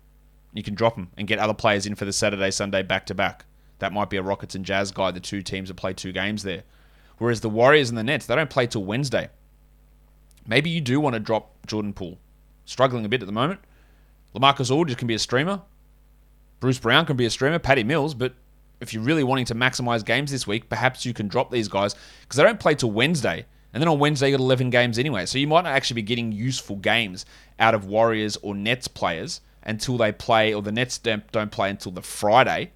you 0.54 0.62
can 0.62 0.74
drop 0.74 0.94
them 0.94 1.10
and 1.16 1.28
get 1.28 1.38
other 1.38 1.54
players 1.54 1.86
in 1.86 1.94
for 1.94 2.04
the 2.04 2.12
Saturday, 2.12 2.50
Sunday 2.50 2.82
back 2.82 3.06
to 3.06 3.14
back. 3.14 3.44
That 3.80 3.92
might 3.92 4.08
be 4.08 4.16
a 4.16 4.22
Rockets 4.22 4.54
and 4.54 4.64
Jazz 4.64 4.92
guy, 4.92 5.10
the 5.10 5.20
two 5.20 5.42
teams 5.42 5.68
that 5.68 5.74
play 5.74 5.92
two 5.92 6.12
games 6.12 6.42
there. 6.42 6.62
Whereas 7.18 7.40
the 7.40 7.50
Warriors 7.50 7.90
and 7.90 7.98
the 7.98 8.04
Nets, 8.04 8.26
they 8.26 8.34
don't 8.34 8.50
play 8.50 8.66
till 8.66 8.84
Wednesday. 8.84 9.28
Maybe 10.46 10.70
you 10.70 10.80
do 10.80 11.00
want 11.00 11.14
to 11.14 11.20
drop 11.20 11.66
Jordan 11.66 11.92
Poole 11.92 12.18
struggling 12.64 13.04
a 13.04 13.08
bit 13.08 13.22
at 13.22 13.26
the 13.26 13.32
moment. 13.32 13.60
LaMarcus 14.34 14.70
Aldridge 14.70 14.98
can 14.98 15.08
be 15.08 15.14
a 15.14 15.18
streamer. 15.18 15.62
Bruce 16.60 16.78
Brown 16.78 17.06
can 17.06 17.16
be 17.16 17.26
a 17.26 17.30
streamer. 17.30 17.58
Patty 17.58 17.84
Mills, 17.84 18.14
but 18.14 18.34
if 18.80 18.92
you're 18.92 19.02
really 19.02 19.24
wanting 19.24 19.44
to 19.46 19.54
maximize 19.54 20.04
games 20.04 20.30
this 20.30 20.46
week, 20.46 20.68
perhaps 20.68 21.04
you 21.04 21.14
can 21.14 21.28
drop 21.28 21.50
these 21.50 21.68
guys 21.68 21.94
because 22.22 22.36
they 22.36 22.42
don't 22.42 22.60
play 22.60 22.74
till 22.74 22.90
Wednesday. 22.90 23.46
And 23.72 23.82
then 23.82 23.88
on 23.88 23.98
Wednesday, 23.98 24.30
you 24.30 24.36
got 24.36 24.42
11 24.42 24.70
games 24.70 24.98
anyway. 24.98 25.26
So 25.26 25.38
you 25.38 25.48
might 25.48 25.62
not 25.62 25.74
actually 25.74 25.96
be 25.96 26.02
getting 26.02 26.30
useful 26.30 26.76
games 26.76 27.26
out 27.58 27.74
of 27.74 27.86
Warriors 27.86 28.36
or 28.42 28.54
Nets 28.54 28.86
players 28.86 29.40
until 29.64 29.96
they 29.96 30.12
play, 30.12 30.52
or 30.52 30.62
the 30.62 30.72
Nets 30.72 30.98
don't, 30.98 31.50
play 31.50 31.70
until 31.70 31.92
the 31.92 32.02
Friday. 32.02 32.72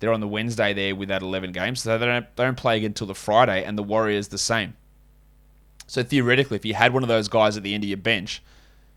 They're 0.00 0.12
on 0.12 0.20
the 0.20 0.28
Wednesday 0.28 0.72
there 0.72 0.94
with 0.94 1.08
that 1.08 1.22
11 1.22 1.52
games. 1.52 1.82
So 1.82 1.98
they 1.98 2.06
don't, 2.06 2.36
they 2.36 2.44
don't 2.44 2.56
play 2.56 2.76
again 2.76 2.90
until 2.90 3.06
the 3.06 3.14
Friday, 3.14 3.64
and 3.64 3.76
the 3.76 3.82
Warriors 3.82 4.28
the 4.28 4.38
same. 4.38 4.76
So 5.86 6.02
theoretically, 6.02 6.56
if 6.56 6.64
you 6.64 6.74
had 6.74 6.92
one 6.92 7.02
of 7.02 7.08
those 7.08 7.28
guys 7.28 7.56
at 7.56 7.62
the 7.62 7.74
end 7.74 7.82
of 7.82 7.88
your 7.88 7.96
bench, 7.96 8.42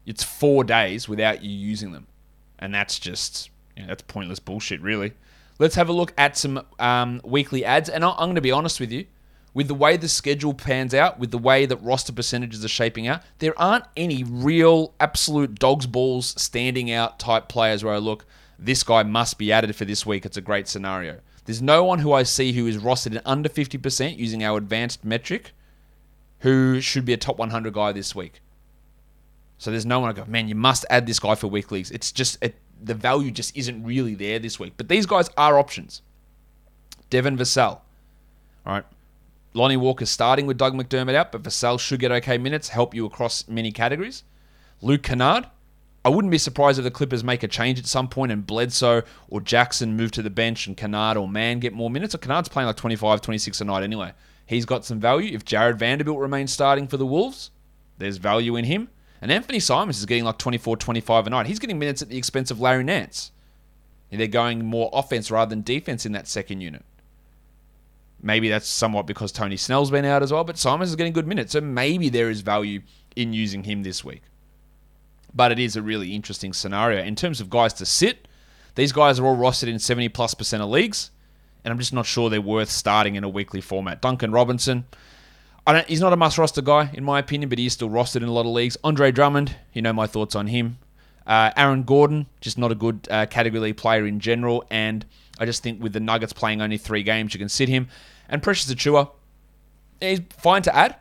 it's 0.05 0.23
four 0.23 0.63
days 0.63 1.07
without 1.07 1.41
you 1.43 1.49
using 1.49 1.93
them, 1.93 2.07
and 2.59 2.73
that's 2.73 2.99
just 2.99 3.49
you 3.75 3.83
know, 3.83 3.87
that's 3.87 4.03
pointless 4.03 4.39
bullshit, 4.39 4.81
really. 4.81 5.13
Let's 5.59 5.75
have 5.75 5.89
a 5.89 5.93
look 5.93 6.13
at 6.17 6.37
some 6.37 6.65
um, 6.79 7.21
weekly 7.23 7.63
ads, 7.63 7.87
and 7.89 8.03
I'm 8.03 8.15
going 8.17 8.35
to 8.35 8.41
be 8.41 8.51
honest 8.51 8.79
with 8.79 8.91
you. 8.91 9.05
With 9.53 9.67
the 9.67 9.75
way 9.75 9.97
the 9.97 10.07
schedule 10.07 10.53
pans 10.53 10.93
out, 10.93 11.19
with 11.19 11.31
the 11.31 11.37
way 11.37 11.65
that 11.65 11.77
roster 11.77 12.13
percentages 12.13 12.63
are 12.63 12.69
shaping 12.69 13.07
out, 13.07 13.21
there 13.39 13.59
aren't 13.59 13.85
any 13.97 14.23
real 14.23 14.93
absolute 14.99 15.59
dogs 15.59 15.85
balls 15.85 16.33
standing 16.41 16.89
out 16.91 17.19
type 17.19 17.49
players 17.49 17.83
where 17.83 17.93
I 17.93 17.97
look, 17.97 18.25
this 18.57 18.83
guy 18.83 19.03
must 19.03 19.37
be 19.37 19.51
added 19.51 19.75
for 19.75 19.83
this 19.83 20.05
week. 20.05 20.25
It's 20.25 20.37
a 20.37 20.41
great 20.41 20.69
scenario. 20.69 21.19
There's 21.45 21.61
no 21.61 21.83
one 21.83 21.99
who 21.99 22.13
I 22.13 22.23
see 22.23 22.53
who 22.53 22.67
is 22.67 22.77
rostered 22.77 23.15
at 23.15 23.23
under 23.25 23.49
50% 23.49 24.17
using 24.17 24.43
our 24.43 24.57
advanced 24.57 25.03
metric 25.03 25.51
who 26.39 26.79
should 26.79 27.05
be 27.05 27.13
a 27.13 27.17
top 27.17 27.37
100 27.37 27.73
guy 27.73 27.91
this 27.91 28.15
week. 28.15 28.41
So 29.57 29.69
there's 29.69 29.85
no 29.85 29.99
one 29.99 30.09
I 30.09 30.13
go, 30.13 30.25
man, 30.25 30.47
you 30.47 30.55
must 30.55 30.85
add 30.89 31.05
this 31.05 31.19
guy 31.19 31.35
for 31.35 31.47
week 31.47 31.71
leagues. 31.71 31.91
It's 31.91 32.11
just 32.11 32.37
it, 32.41 32.55
the 32.81 32.95
value 32.95 33.31
just 33.31 33.55
isn't 33.55 33.83
really 33.83 34.15
there 34.15 34.39
this 34.39 34.59
week. 34.59 34.73
But 34.77 34.87
these 34.87 35.05
guys 35.05 35.29
are 35.37 35.59
options. 35.59 36.01
Devin 37.09 37.37
Vassell. 37.37 37.81
All 38.65 38.73
right. 38.73 38.85
Lonnie 39.53 39.77
Walker 39.77 40.05
starting 40.05 40.45
with 40.45 40.57
Doug 40.57 40.73
McDermott 40.73 41.15
out, 41.15 41.31
but 41.31 41.43
Vassell 41.43 41.79
should 41.79 41.99
get 41.99 42.11
okay 42.11 42.37
minutes, 42.37 42.69
help 42.69 42.93
you 42.93 43.05
across 43.05 43.47
many 43.47 43.71
categories. 43.71 44.23
Luke 44.81 45.03
Kennard. 45.03 45.47
I 46.03 46.09
wouldn't 46.09 46.31
be 46.31 46.39
surprised 46.39 46.79
if 46.79 46.83
the 46.83 46.89
Clippers 46.89 47.23
make 47.23 47.43
a 47.43 47.47
change 47.47 47.77
at 47.77 47.85
some 47.85 48.07
point 48.07 48.31
and 48.31 48.47
Bledsoe 48.47 49.03
or 49.29 49.39
Jackson 49.39 49.95
move 49.95 50.11
to 50.13 50.23
the 50.23 50.31
bench 50.31 50.65
and 50.65 50.75
Kennard 50.75 51.15
or 51.15 51.27
Mann 51.27 51.59
get 51.59 51.73
more 51.73 51.91
minutes. 51.91 52.15
Or 52.15 52.17
Kennard's 52.17 52.49
playing 52.49 52.65
like 52.65 52.77
25, 52.77 53.21
26 53.21 53.61
a 53.61 53.65
night 53.65 53.83
anyway. 53.83 54.13
He's 54.47 54.65
got 54.65 54.83
some 54.83 54.99
value. 54.99 55.35
If 55.35 55.45
Jarred 55.45 55.77
Vanderbilt 55.77 56.17
remains 56.17 56.51
starting 56.51 56.87
for 56.87 56.97
the 56.97 57.05
Wolves, 57.05 57.51
there's 57.99 58.17
value 58.17 58.55
in 58.55 58.65
him. 58.65 58.89
And 59.21 59.29
Anfernee 59.29 59.61
Simons 59.61 59.99
is 59.99 60.07
getting 60.07 60.23
like 60.23 60.39
24, 60.39 60.77
25 60.77 61.27
a 61.27 61.29
night. 61.29 61.45
He's 61.45 61.59
getting 61.59 61.77
minutes 61.77 62.01
at 62.01 62.09
the 62.09 62.17
expense 62.17 62.49
of 62.49 62.59
Larry 62.59 62.83
Nance. 62.83 63.31
They're 64.09 64.27
going 64.27 64.65
more 64.65 64.89
offense 64.91 65.29
rather 65.29 65.51
than 65.51 65.61
defense 65.61 66.05
in 66.05 66.11
that 66.13 66.27
second 66.27 66.61
unit. 66.61 66.83
Maybe 68.21 68.49
that's 68.49 68.67
somewhat 68.67 69.07
because 69.07 69.31
Tony 69.31 69.57
Snell's 69.57 69.89
been 69.89 70.05
out 70.05 70.21
as 70.21 70.31
well, 70.31 70.43
but 70.43 70.57
Simons 70.57 70.89
is 70.89 70.95
getting 70.95 71.13
good 71.13 71.27
minutes, 71.27 71.53
so 71.53 71.61
maybe 71.61 72.09
there 72.09 72.29
is 72.29 72.41
value 72.41 72.81
in 73.15 73.33
using 73.33 73.63
him 73.63 73.83
this 73.83 74.03
week. 74.03 74.21
But 75.33 75.51
it 75.51 75.59
is 75.59 75.75
a 75.75 75.81
really 75.81 76.13
interesting 76.13 76.53
scenario. 76.53 77.03
In 77.03 77.15
terms 77.15 77.41
of 77.41 77.49
guys 77.49 77.73
to 77.73 77.85
sit, 77.85 78.27
these 78.75 78.91
guys 78.91 79.19
are 79.19 79.25
all 79.25 79.37
rostered 79.37 79.69
in 79.69 79.79
70 79.79 80.09
plus 80.09 80.33
percent 80.33 80.61
of 80.61 80.69
leagues, 80.69 81.09
and 81.63 81.71
I'm 81.71 81.79
just 81.79 81.93
not 81.93 82.05
sure 82.05 82.29
they're 82.29 82.41
worth 82.41 82.69
starting 82.69 83.15
in 83.15 83.23
a 83.23 83.29
weekly 83.29 83.61
format. 83.61 84.01
Duncan 84.01 84.31
Robinson, 84.31 84.85
he's 85.87 86.01
not 86.01 86.13
a 86.13 86.17
must 86.17 86.37
roster 86.37 86.61
guy, 86.61 86.91
in 86.93 87.03
my 87.03 87.19
opinion, 87.19 87.49
but 87.49 87.57
he's 87.57 87.73
still 87.73 87.89
rostered 87.89 88.17
in 88.17 88.23
a 88.23 88.31
lot 88.33 88.45
of 88.45 88.51
leagues. 88.51 88.77
Andre 88.83 89.11
Drummond, 89.11 89.55
you 89.73 89.81
know 89.81 89.93
my 89.93 90.07
thoughts 90.07 90.35
on 90.35 90.47
him. 90.47 90.77
Uh, 91.25 91.51
Aaron 91.55 91.83
Gordon, 91.83 92.25
just 92.39 92.57
not 92.57 92.71
a 92.71 92.75
good 92.75 93.07
uh, 93.09 93.25
category 93.27 93.73
player 93.73 94.05
in 94.05 94.19
general. 94.19 94.65
And 94.71 95.05
I 95.39 95.45
just 95.45 95.63
think 95.63 95.81
with 95.81 95.93
the 95.93 95.99
Nuggets 95.99 96.33
playing 96.33 96.61
only 96.61 96.77
three 96.77 97.03
games, 97.03 97.33
you 97.33 97.39
can 97.39 97.49
sit 97.49 97.69
him. 97.69 97.87
And 98.31 98.41
Precious 98.41 98.73
Achiuwa, 98.73 99.11
he's 99.99 100.21
fine 100.29 100.63
to 100.63 100.75
add. 100.75 100.95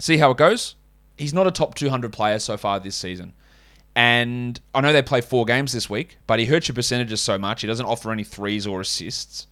See 0.00 0.16
how 0.16 0.32
it 0.32 0.38
goes. 0.38 0.74
He's 1.16 1.32
not 1.32 1.46
a 1.46 1.52
top 1.52 1.76
200 1.76 2.12
player 2.12 2.40
so 2.40 2.56
far 2.56 2.80
this 2.80 2.96
season. 2.96 3.34
And 3.94 4.58
I 4.74 4.80
know 4.80 4.92
they 4.92 5.02
play 5.02 5.20
four 5.20 5.44
games 5.44 5.72
this 5.72 5.88
week, 5.88 6.18
but 6.26 6.40
he 6.40 6.46
hurts 6.46 6.66
your 6.66 6.74
percentages 6.74 7.20
so 7.20 7.38
much. 7.38 7.60
He 7.60 7.68
doesn't 7.68 7.86
offer 7.86 8.10
any 8.10 8.24
threes 8.24 8.66
or 8.66 8.80
assists. 8.80 9.46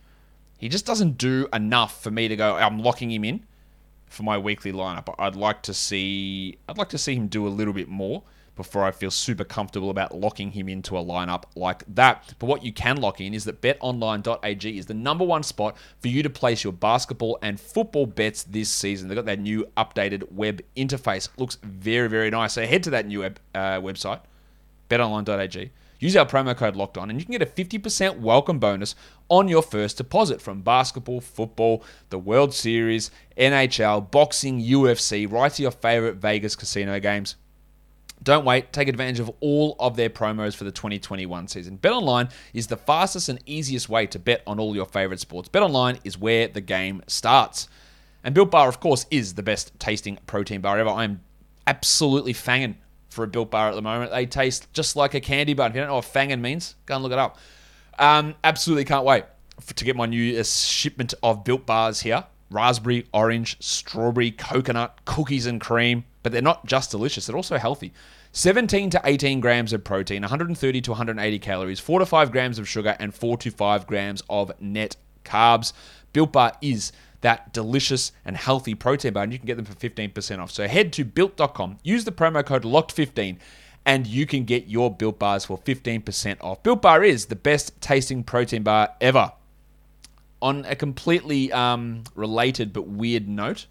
He 0.59 0.69
just 0.69 0.87
doesn't 0.87 1.19
do 1.19 1.47
enough 1.53 2.03
for 2.03 2.11
me 2.11 2.27
to 2.27 2.35
go, 2.35 2.57
I'm 2.57 2.81
locking 2.81 3.13
him 3.13 3.25
in 3.25 3.45
for 4.07 4.23
my 4.25 4.39
weekly 4.39 4.73
lineup. 4.73 5.15
I'd 5.19 5.37
like 5.37 5.63
to 5.63 5.75
see 5.75 6.59
I'd 6.69 6.79
like 6.79 6.91
to 6.91 6.99
see 6.99 7.15
him 7.15 7.29
do 7.29 7.47
a 7.47 7.49
little 7.49 7.73
bit 7.73 7.89
more 7.89 8.23
before 8.57 8.85
I 8.85 8.91
feel 8.91 9.11
super 9.11 9.45
comfortable 9.45 9.91
about 9.91 10.15
locking 10.15 10.53
him 10.53 10.69
into 10.69 10.97
a 10.99 11.05
lineup 11.05 11.45
like 11.55 11.85
that. 11.95 12.35
But 12.39 12.47
what 12.47 12.65
you 12.65 12.73
can 12.73 12.97
lock 12.97 13.21
in 13.21 13.35
is 13.35 13.45
that 13.45 13.61
betonline.ag 13.61 14.79
is 14.79 14.87
the 14.87 14.95
number 14.95 15.25
one 15.25 15.43
spot 15.43 15.77
for 16.01 16.09
you 16.09 16.23
to 16.23 16.31
place 16.31 16.65
your 16.65 16.73
basketball 16.73 17.39
and 17.43 17.59
football 17.59 18.07
bets 18.07 18.43
this 18.43 18.69
season. 18.69 19.09
They've 19.09 19.17
got 19.17 19.27
that 19.27 19.41
new 19.41 19.67
updated 19.77 20.31
web 20.33 20.61
interface. 20.77 21.29
Looks 21.39 21.57
very, 21.63 22.09
very 22.09 22.31
nice. 22.31 22.55
So 22.55 22.67
head 22.67 22.83
to 22.85 22.91
that 22.91 23.07
new 23.07 23.21
web, 23.21 23.39
uh, 23.55 23.81
website, 23.81 24.21
betonline.ag. 24.91 25.71
Use 26.03 26.17
our 26.17 26.27
promo 26.27 26.57
code 26.57 26.75
locked 26.75 26.99
on, 26.99 27.11
and 27.11 27.21
you 27.21 27.25
can 27.25 27.31
get 27.31 27.43
a 27.43 27.47
50% 27.47 28.19
welcome 28.19 28.59
bonus 28.59 28.97
on 29.29 29.47
your 29.47 29.63
first 29.63 29.99
deposit 29.99 30.43
from 30.43 30.61
basketball, 30.61 31.21
football, 31.21 31.85
the 32.11 32.19
World 32.19 32.53
Series, 32.53 33.13
NHL, 33.37 34.11
boxing, 34.11 34.61
UFC, 34.61 35.31
right 35.31 35.53
to 35.53 35.63
your 35.63 35.71
favorite 35.71 36.17
Vegas 36.17 36.57
casino 36.57 36.99
games. 36.99 37.37
Don't 38.23 38.45
wait. 38.45 38.73
Take 38.73 38.89
advantage 38.89 39.21
of 39.21 39.31
all 39.41 39.75
of 39.81 39.97
their 39.97 40.11
promos 40.11 40.55
for 40.55 40.65
the 40.65 40.71
2021 40.71 41.49
season. 41.49 41.79
BetOnline 41.79 42.31
is 42.53 42.69
the 42.69 42.77
fastest 42.77 43.29
and 43.29 43.41
easiest 43.47 43.89
way 43.89 44.07
to 44.07 44.19
bet 44.19 44.43
on 44.47 44.61
all 44.61 44.77
your 44.77 44.87
favorite 44.87 45.21
sports. 45.21 45.49
BetOnline 45.49 45.99
is 46.05 46.19
where 46.19 46.47
the 46.47 46.61
game 46.61 47.03
starts. 47.07 47.69
And 48.23 48.35
Built 48.35 48.51
Bar, 48.51 48.69
of 48.69 48.79
course, 48.79 49.07
is 49.11 49.35
the 49.35 49.43
best 49.43 49.79
tasting 49.81 50.19
protein 50.27 50.61
bar 50.61 50.79
ever. 50.79 50.91
I'm 50.91 51.21
absolutely 51.67 52.33
fanging 52.33 52.77
for 53.09 53.25
a 53.25 53.27
built 53.29 53.51
bar 53.51 53.69
at 53.69 53.75
the 53.75 53.83
moment. 53.83 54.13
They 54.13 54.27
taste 54.27 54.73
just 54.73 54.95
like 54.95 55.15
a 55.15 55.21
candy 55.21 55.55
bar. 55.55 55.69
If 55.69 55.75
you 55.75 55.81
don't 55.81 55.89
know 55.89 55.97
what 55.97 56.05
fangin 56.05 56.41
means, 56.41 56.77
go 56.87 56.95
and 56.95 57.03
look 57.03 57.13
it 57.13 57.19
up. 57.19 57.39
Um, 57.99 58.35
absolutely 58.45 58.85
can't 58.85 59.05
wait 59.05 59.25
to 59.75 59.85
get 59.85 59.97
my 59.97 60.07
new 60.07 60.43
shipment 60.45 61.15
of 61.23 61.45
built 61.45 61.67
bars 61.67 62.01
here. 62.01 62.25
Raspberry, 62.51 63.07
orange, 63.13 63.57
strawberry, 63.61 64.31
coconut, 64.31 65.01
cookies 65.05 65.47
and 65.47 65.61
cream. 65.61 66.05
But 66.23 66.33
they're 66.33 66.43
not 66.43 66.67
just 66.67 66.91
delicious, 66.91 67.27
they're 67.27 67.37
also 67.37 67.59
healthy. 67.59 67.93
17 68.33 68.91
to 68.91 69.01
18 69.05 69.41
grams 69.41 69.73
of 69.73 69.85
protein, 69.85 70.23
130 70.23 70.81
to 70.81 70.91
180 70.91 71.39
calories, 71.39 71.81
4 71.81 71.99
to 71.99 72.07
5 72.07 72.33
grams 72.33 72.59
of 72.59 72.69
sugar, 72.69 72.97
and 72.99 73.15
4 73.15 73.37
to 73.39 73.51
5 73.51 73.87
grams 73.87 74.23
of 74.31 74.53
net 74.61 74.97
carbs. 75.25 75.73
Built 76.13 76.33
Bar 76.33 76.53
is 76.61 76.93
that 77.23 77.53
delicious 77.53 78.13
and 78.25 78.37
healthy 78.37 78.75
protein 78.75 79.13
bar, 79.13 79.25
and 79.25 79.33
you 79.33 79.39
can 79.39 79.47
get 79.47 79.57
them 79.57 79.65
for 79.65 79.75
15% 79.75 80.39
off. 80.39 80.51
So 80.51 80.69
head 80.69 80.93
to 80.95 81.05
built.com, 81.05 81.79
use 81.83 82.05
the 82.05 82.13
promo 82.13 82.45
code 82.45 82.65
LOCKED15, 82.65 83.39
and 83.85 84.07
you 84.07 84.27
can 84.27 84.45
get 84.45 84.67
your 84.67 84.95
Built 84.95 85.19
Bars 85.19 85.45
for 85.47 85.59
15% 85.59 86.37
off. 86.41 86.63
Built 86.63 86.83
Bar 86.83 87.03
is 87.03 87.27
the 87.27 87.37
best 87.37 87.81
tasting 87.81 88.23
protein 88.23 88.63
bar 88.63 88.91
ever. 89.01 89.33
On 90.41 90.65
a 90.65 90.75
completely 90.75 91.53
um, 91.53 92.05
related 92.15 92.73
but 92.73 92.87
weird 92.87 93.29
note, 93.29 93.67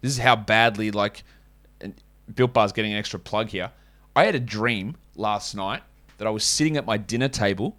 this 0.00 0.12
is 0.12 0.18
how 0.18 0.36
badly, 0.36 0.90
like, 0.90 1.24
Built 2.34 2.52
Bar's 2.52 2.72
getting 2.72 2.92
an 2.92 2.98
extra 2.98 3.18
plug 3.18 3.48
here. 3.48 3.70
I 4.14 4.24
had 4.24 4.34
a 4.34 4.40
dream 4.40 4.96
last 5.16 5.54
night 5.54 5.82
that 6.18 6.26
I 6.26 6.30
was 6.30 6.44
sitting 6.44 6.76
at 6.76 6.86
my 6.86 6.96
dinner 6.96 7.28
table 7.28 7.76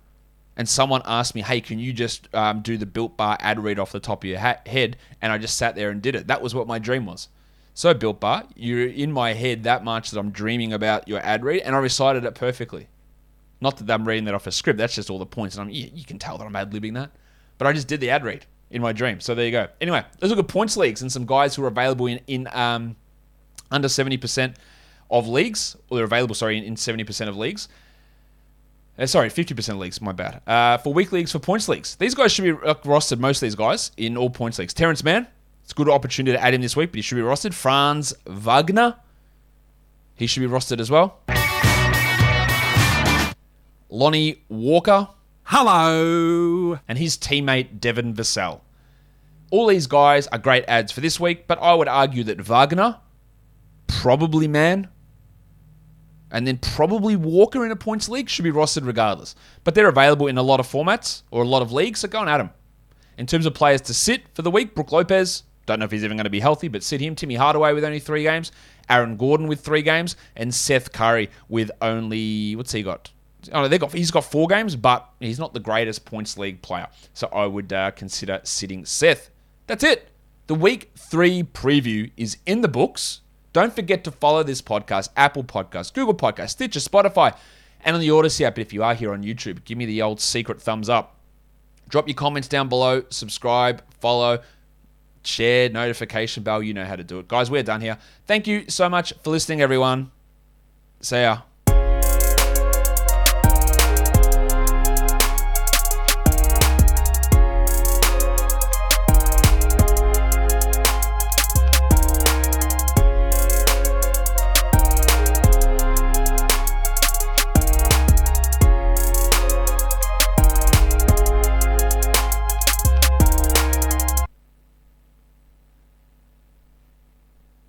and 0.59 0.67
someone 0.67 1.01
asked 1.05 1.35
me, 1.35 1.41
"Hey, 1.41 1.61
can 1.61 1.79
you 1.79 1.93
just 1.93 2.27
um, 2.35 2.61
do 2.61 2.77
the 2.77 2.85
Built 2.85 3.15
Bar 3.15 3.37
ad 3.39 3.63
read 3.63 3.79
off 3.79 3.93
the 3.93 3.99
top 3.99 4.25
of 4.25 4.29
your 4.29 4.39
head?" 4.39 4.97
And 5.21 5.31
I 5.31 5.37
just 5.37 5.55
sat 5.55 5.75
there 5.75 5.89
and 5.89 6.01
did 6.01 6.15
it. 6.15 6.27
That 6.27 6.41
was 6.41 6.53
what 6.53 6.67
my 6.67 6.79
dream 6.79 7.05
was. 7.05 7.29
So 7.73 7.93
Built 7.93 8.19
Bar, 8.19 8.43
you're 8.57 8.87
in 8.87 9.13
my 9.13 9.31
head 9.31 9.63
that 9.63 9.85
much 9.85 10.11
that 10.11 10.19
I'm 10.19 10.31
dreaming 10.31 10.73
about 10.73 11.07
your 11.07 11.21
ad 11.21 11.45
read, 11.45 11.61
and 11.61 11.75
I 11.75 11.79
recited 11.79 12.25
it 12.25 12.35
perfectly. 12.35 12.89
Not 13.61 13.77
that 13.77 13.89
I'm 13.89 14.05
reading 14.05 14.25
that 14.25 14.33
off 14.33 14.47
a 14.47 14.51
script. 14.51 14.77
That's 14.77 14.95
just 14.95 15.09
all 15.09 15.17
the 15.17 15.25
points, 15.25 15.55
and 15.55 15.63
I'm 15.63 15.69
you, 15.69 15.89
you 15.93 16.03
can 16.03 16.19
tell 16.19 16.37
that 16.37 16.45
I'm 16.45 16.55
ad 16.57 16.71
libbing 16.71 16.95
that. 16.95 17.11
But 17.57 17.67
I 17.67 17.71
just 17.71 17.87
did 17.87 18.01
the 18.01 18.09
ad 18.09 18.25
read 18.25 18.45
in 18.69 18.81
my 18.81 18.91
dream. 18.91 19.21
So 19.21 19.35
there 19.35 19.45
you 19.45 19.51
go. 19.51 19.67
Anyway, 19.79 20.03
let's 20.21 20.29
look 20.29 20.39
at 20.39 20.49
points 20.49 20.75
leagues 20.75 21.01
and 21.01 21.09
some 21.09 21.25
guys 21.25 21.55
who 21.55 21.63
are 21.63 21.67
available 21.67 22.07
in 22.07 22.19
in 22.27 22.49
um, 22.51 22.97
under 23.71 23.87
70% 23.87 24.55
of 25.11 25.27
leagues, 25.27 25.75
or 25.89 25.97
they're 25.97 26.05
available, 26.05 26.35
sorry, 26.35 26.57
in, 26.57 26.63
in 26.63 26.75
70% 26.75 27.27
of 27.27 27.37
leagues. 27.37 27.67
Uh, 28.97 29.05
sorry, 29.05 29.29
50% 29.29 29.69
of 29.69 29.77
leagues, 29.77 30.01
my 30.01 30.11
bad. 30.11 30.41
Uh, 30.45 30.77
for 30.77 30.93
weak 30.93 31.11
leagues, 31.11 31.31
for 31.31 31.39
points 31.39 31.69
leagues. 31.69 31.95
These 31.95 32.15
guys 32.15 32.31
should 32.31 32.43
be 32.43 32.51
rostered, 32.51 33.19
most 33.19 33.37
of 33.37 33.47
these 33.47 33.55
guys, 33.55 33.91
in 33.97 34.17
all 34.17 34.29
points 34.29 34.59
leagues. 34.59 34.73
Terance 34.73 35.03
Mann, 35.03 35.27
it's 35.63 35.71
a 35.71 35.75
good 35.75 35.89
opportunity 35.89 36.35
to 36.35 36.43
add 36.43 36.53
him 36.53 36.61
this 36.61 36.75
week, 36.75 36.91
but 36.91 36.97
he 36.97 37.01
should 37.01 37.15
be 37.15 37.21
rostered. 37.21 37.53
Franz 37.53 38.13
Wagner, 38.25 38.95
he 40.15 40.27
should 40.27 40.41
be 40.41 40.47
rostered 40.47 40.79
as 40.79 40.91
well. 40.91 41.19
Lonnie 43.89 44.43
Walker. 44.49 45.09
Hello. 45.43 46.79
And 46.87 46.97
his 46.97 47.17
teammate, 47.17 47.79
Devin 47.79 48.13
Vassell. 48.13 48.61
All 49.49 49.67
these 49.67 49.87
guys 49.87 50.27
are 50.27 50.37
great 50.37 50.65
ads 50.67 50.91
for 50.91 51.01
this 51.01 51.19
week, 51.19 51.47
but 51.47 51.57
I 51.59 51.73
would 51.73 51.87
argue 51.87 52.23
that 52.25 52.39
Wagner, 52.39 52.97
probably 53.99 54.47
Mann, 54.47 54.87
and 56.31 56.47
then 56.47 56.57
probably 56.57 57.17
Walker 57.17 57.65
in 57.65 57.71
a 57.71 57.75
points 57.75 58.07
league 58.07 58.29
should 58.29 58.43
be 58.43 58.51
rostered 58.51 58.87
regardless. 58.87 59.35
But 59.65 59.75
they're 59.75 59.89
available 59.89 60.27
in 60.27 60.37
a 60.37 60.41
lot 60.41 60.61
of 60.61 60.67
formats 60.67 61.23
or 61.31 61.43
a 61.43 61.47
lot 61.47 61.61
of 61.61 61.73
leagues, 61.73 61.99
so 61.99 62.07
go 62.07 62.21
and 62.21 62.29
add 62.29 62.37
them. 62.37 62.51
In 63.17 63.25
terms 63.25 63.45
of 63.45 63.53
players 63.53 63.81
to 63.81 63.93
sit 63.93 64.21
for 64.33 64.41
the 64.41 64.51
week, 64.51 64.73
Brook 64.73 64.93
Lopez, 64.93 65.43
don't 65.65 65.79
know 65.79 65.85
if 65.85 65.91
he's 65.91 66.05
even 66.05 66.15
going 66.15 66.23
to 66.23 66.29
be 66.29 66.39
healthy, 66.39 66.69
but 66.69 66.81
sit 66.81 67.01
him. 67.01 67.13
Timmy 67.13 67.35
Hardaway 67.35 67.73
with 67.73 67.83
only 67.83 67.99
three 67.99 68.23
games, 68.23 68.53
Aaron 68.89 69.17
Gordon 69.17 69.47
with 69.47 69.59
three 69.59 69.81
games, 69.81 70.15
and 70.37 70.55
Seth 70.55 70.93
Curry 70.93 71.29
with 71.49 71.69
only 71.81 72.55
what's 72.55 72.71
he 72.71 72.83
got? 72.83 73.11
Oh, 73.51 73.67
they 73.67 73.77
got 73.77 73.91
he's 73.91 74.11
got 74.11 74.23
four 74.23 74.47
games, 74.47 74.77
but 74.77 75.09
he's 75.19 75.39
not 75.39 75.53
the 75.53 75.59
greatest 75.59 76.05
points 76.05 76.37
league 76.37 76.61
player. 76.61 76.87
So 77.13 77.27
I 77.33 77.47
would 77.47 77.73
uh, 77.73 77.91
consider 77.91 78.39
sitting 78.43 78.85
Seth. 78.85 79.29
That's 79.67 79.83
it. 79.83 80.07
The 80.47 80.55
week 80.55 80.91
three 80.97 81.43
preview 81.43 82.11
is 82.15 82.37
in 82.45 82.61
the 82.61 82.69
books. 82.69 83.21
Don't 83.51 83.73
forget 83.73 84.03
to 84.03 84.11
follow 84.11 84.43
this 84.43 84.61
podcast, 84.61 85.09
Apple 85.17 85.43
Podcasts, 85.43 85.93
Google 85.93 86.13
Podcasts, 86.13 86.51
Stitcher, 86.51 86.79
Spotify, 86.79 87.35
and 87.81 87.95
on 87.95 88.01
the 88.01 88.11
Odyssey 88.11 88.45
app. 88.45 88.59
If 88.59 88.73
you 88.73 88.83
are 88.83 88.93
here 88.93 89.11
on 89.11 89.23
YouTube, 89.23 89.63
give 89.65 89.77
me 89.77 89.85
the 89.85 90.01
old 90.01 90.21
secret 90.21 90.61
thumbs 90.61 90.89
up. 90.89 91.15
Drop 91.87 92.07
your 92.07 92.15
comments 92.15 92.47
down 92.47 92.69
below, 92.69 93.03
subscribe, 93.09 93.81
follow, 93.99 94.39
share, 95.23 95.69
notification 95.69 96.43
bell. 96.43 96.61
You 96.61 96.73
know 96.73 96.85
how 96.85 96.95
to 96.95 97.03
do 97.03 97.19
it. 97.19 97.27
Guys, 97.27 97.49
we're 97.49 97.63
done 97.63 97.81
here. 97.81 97.97
Thank 98.27 98.45
you 98.45 98.65
so 98.69 98.87
much 98.89 99.13
for 99.23 99.31
listening, 99.31 99.61
everyone. 99.61 100.11
See 101.01 101.21
ya. 101.21 101.48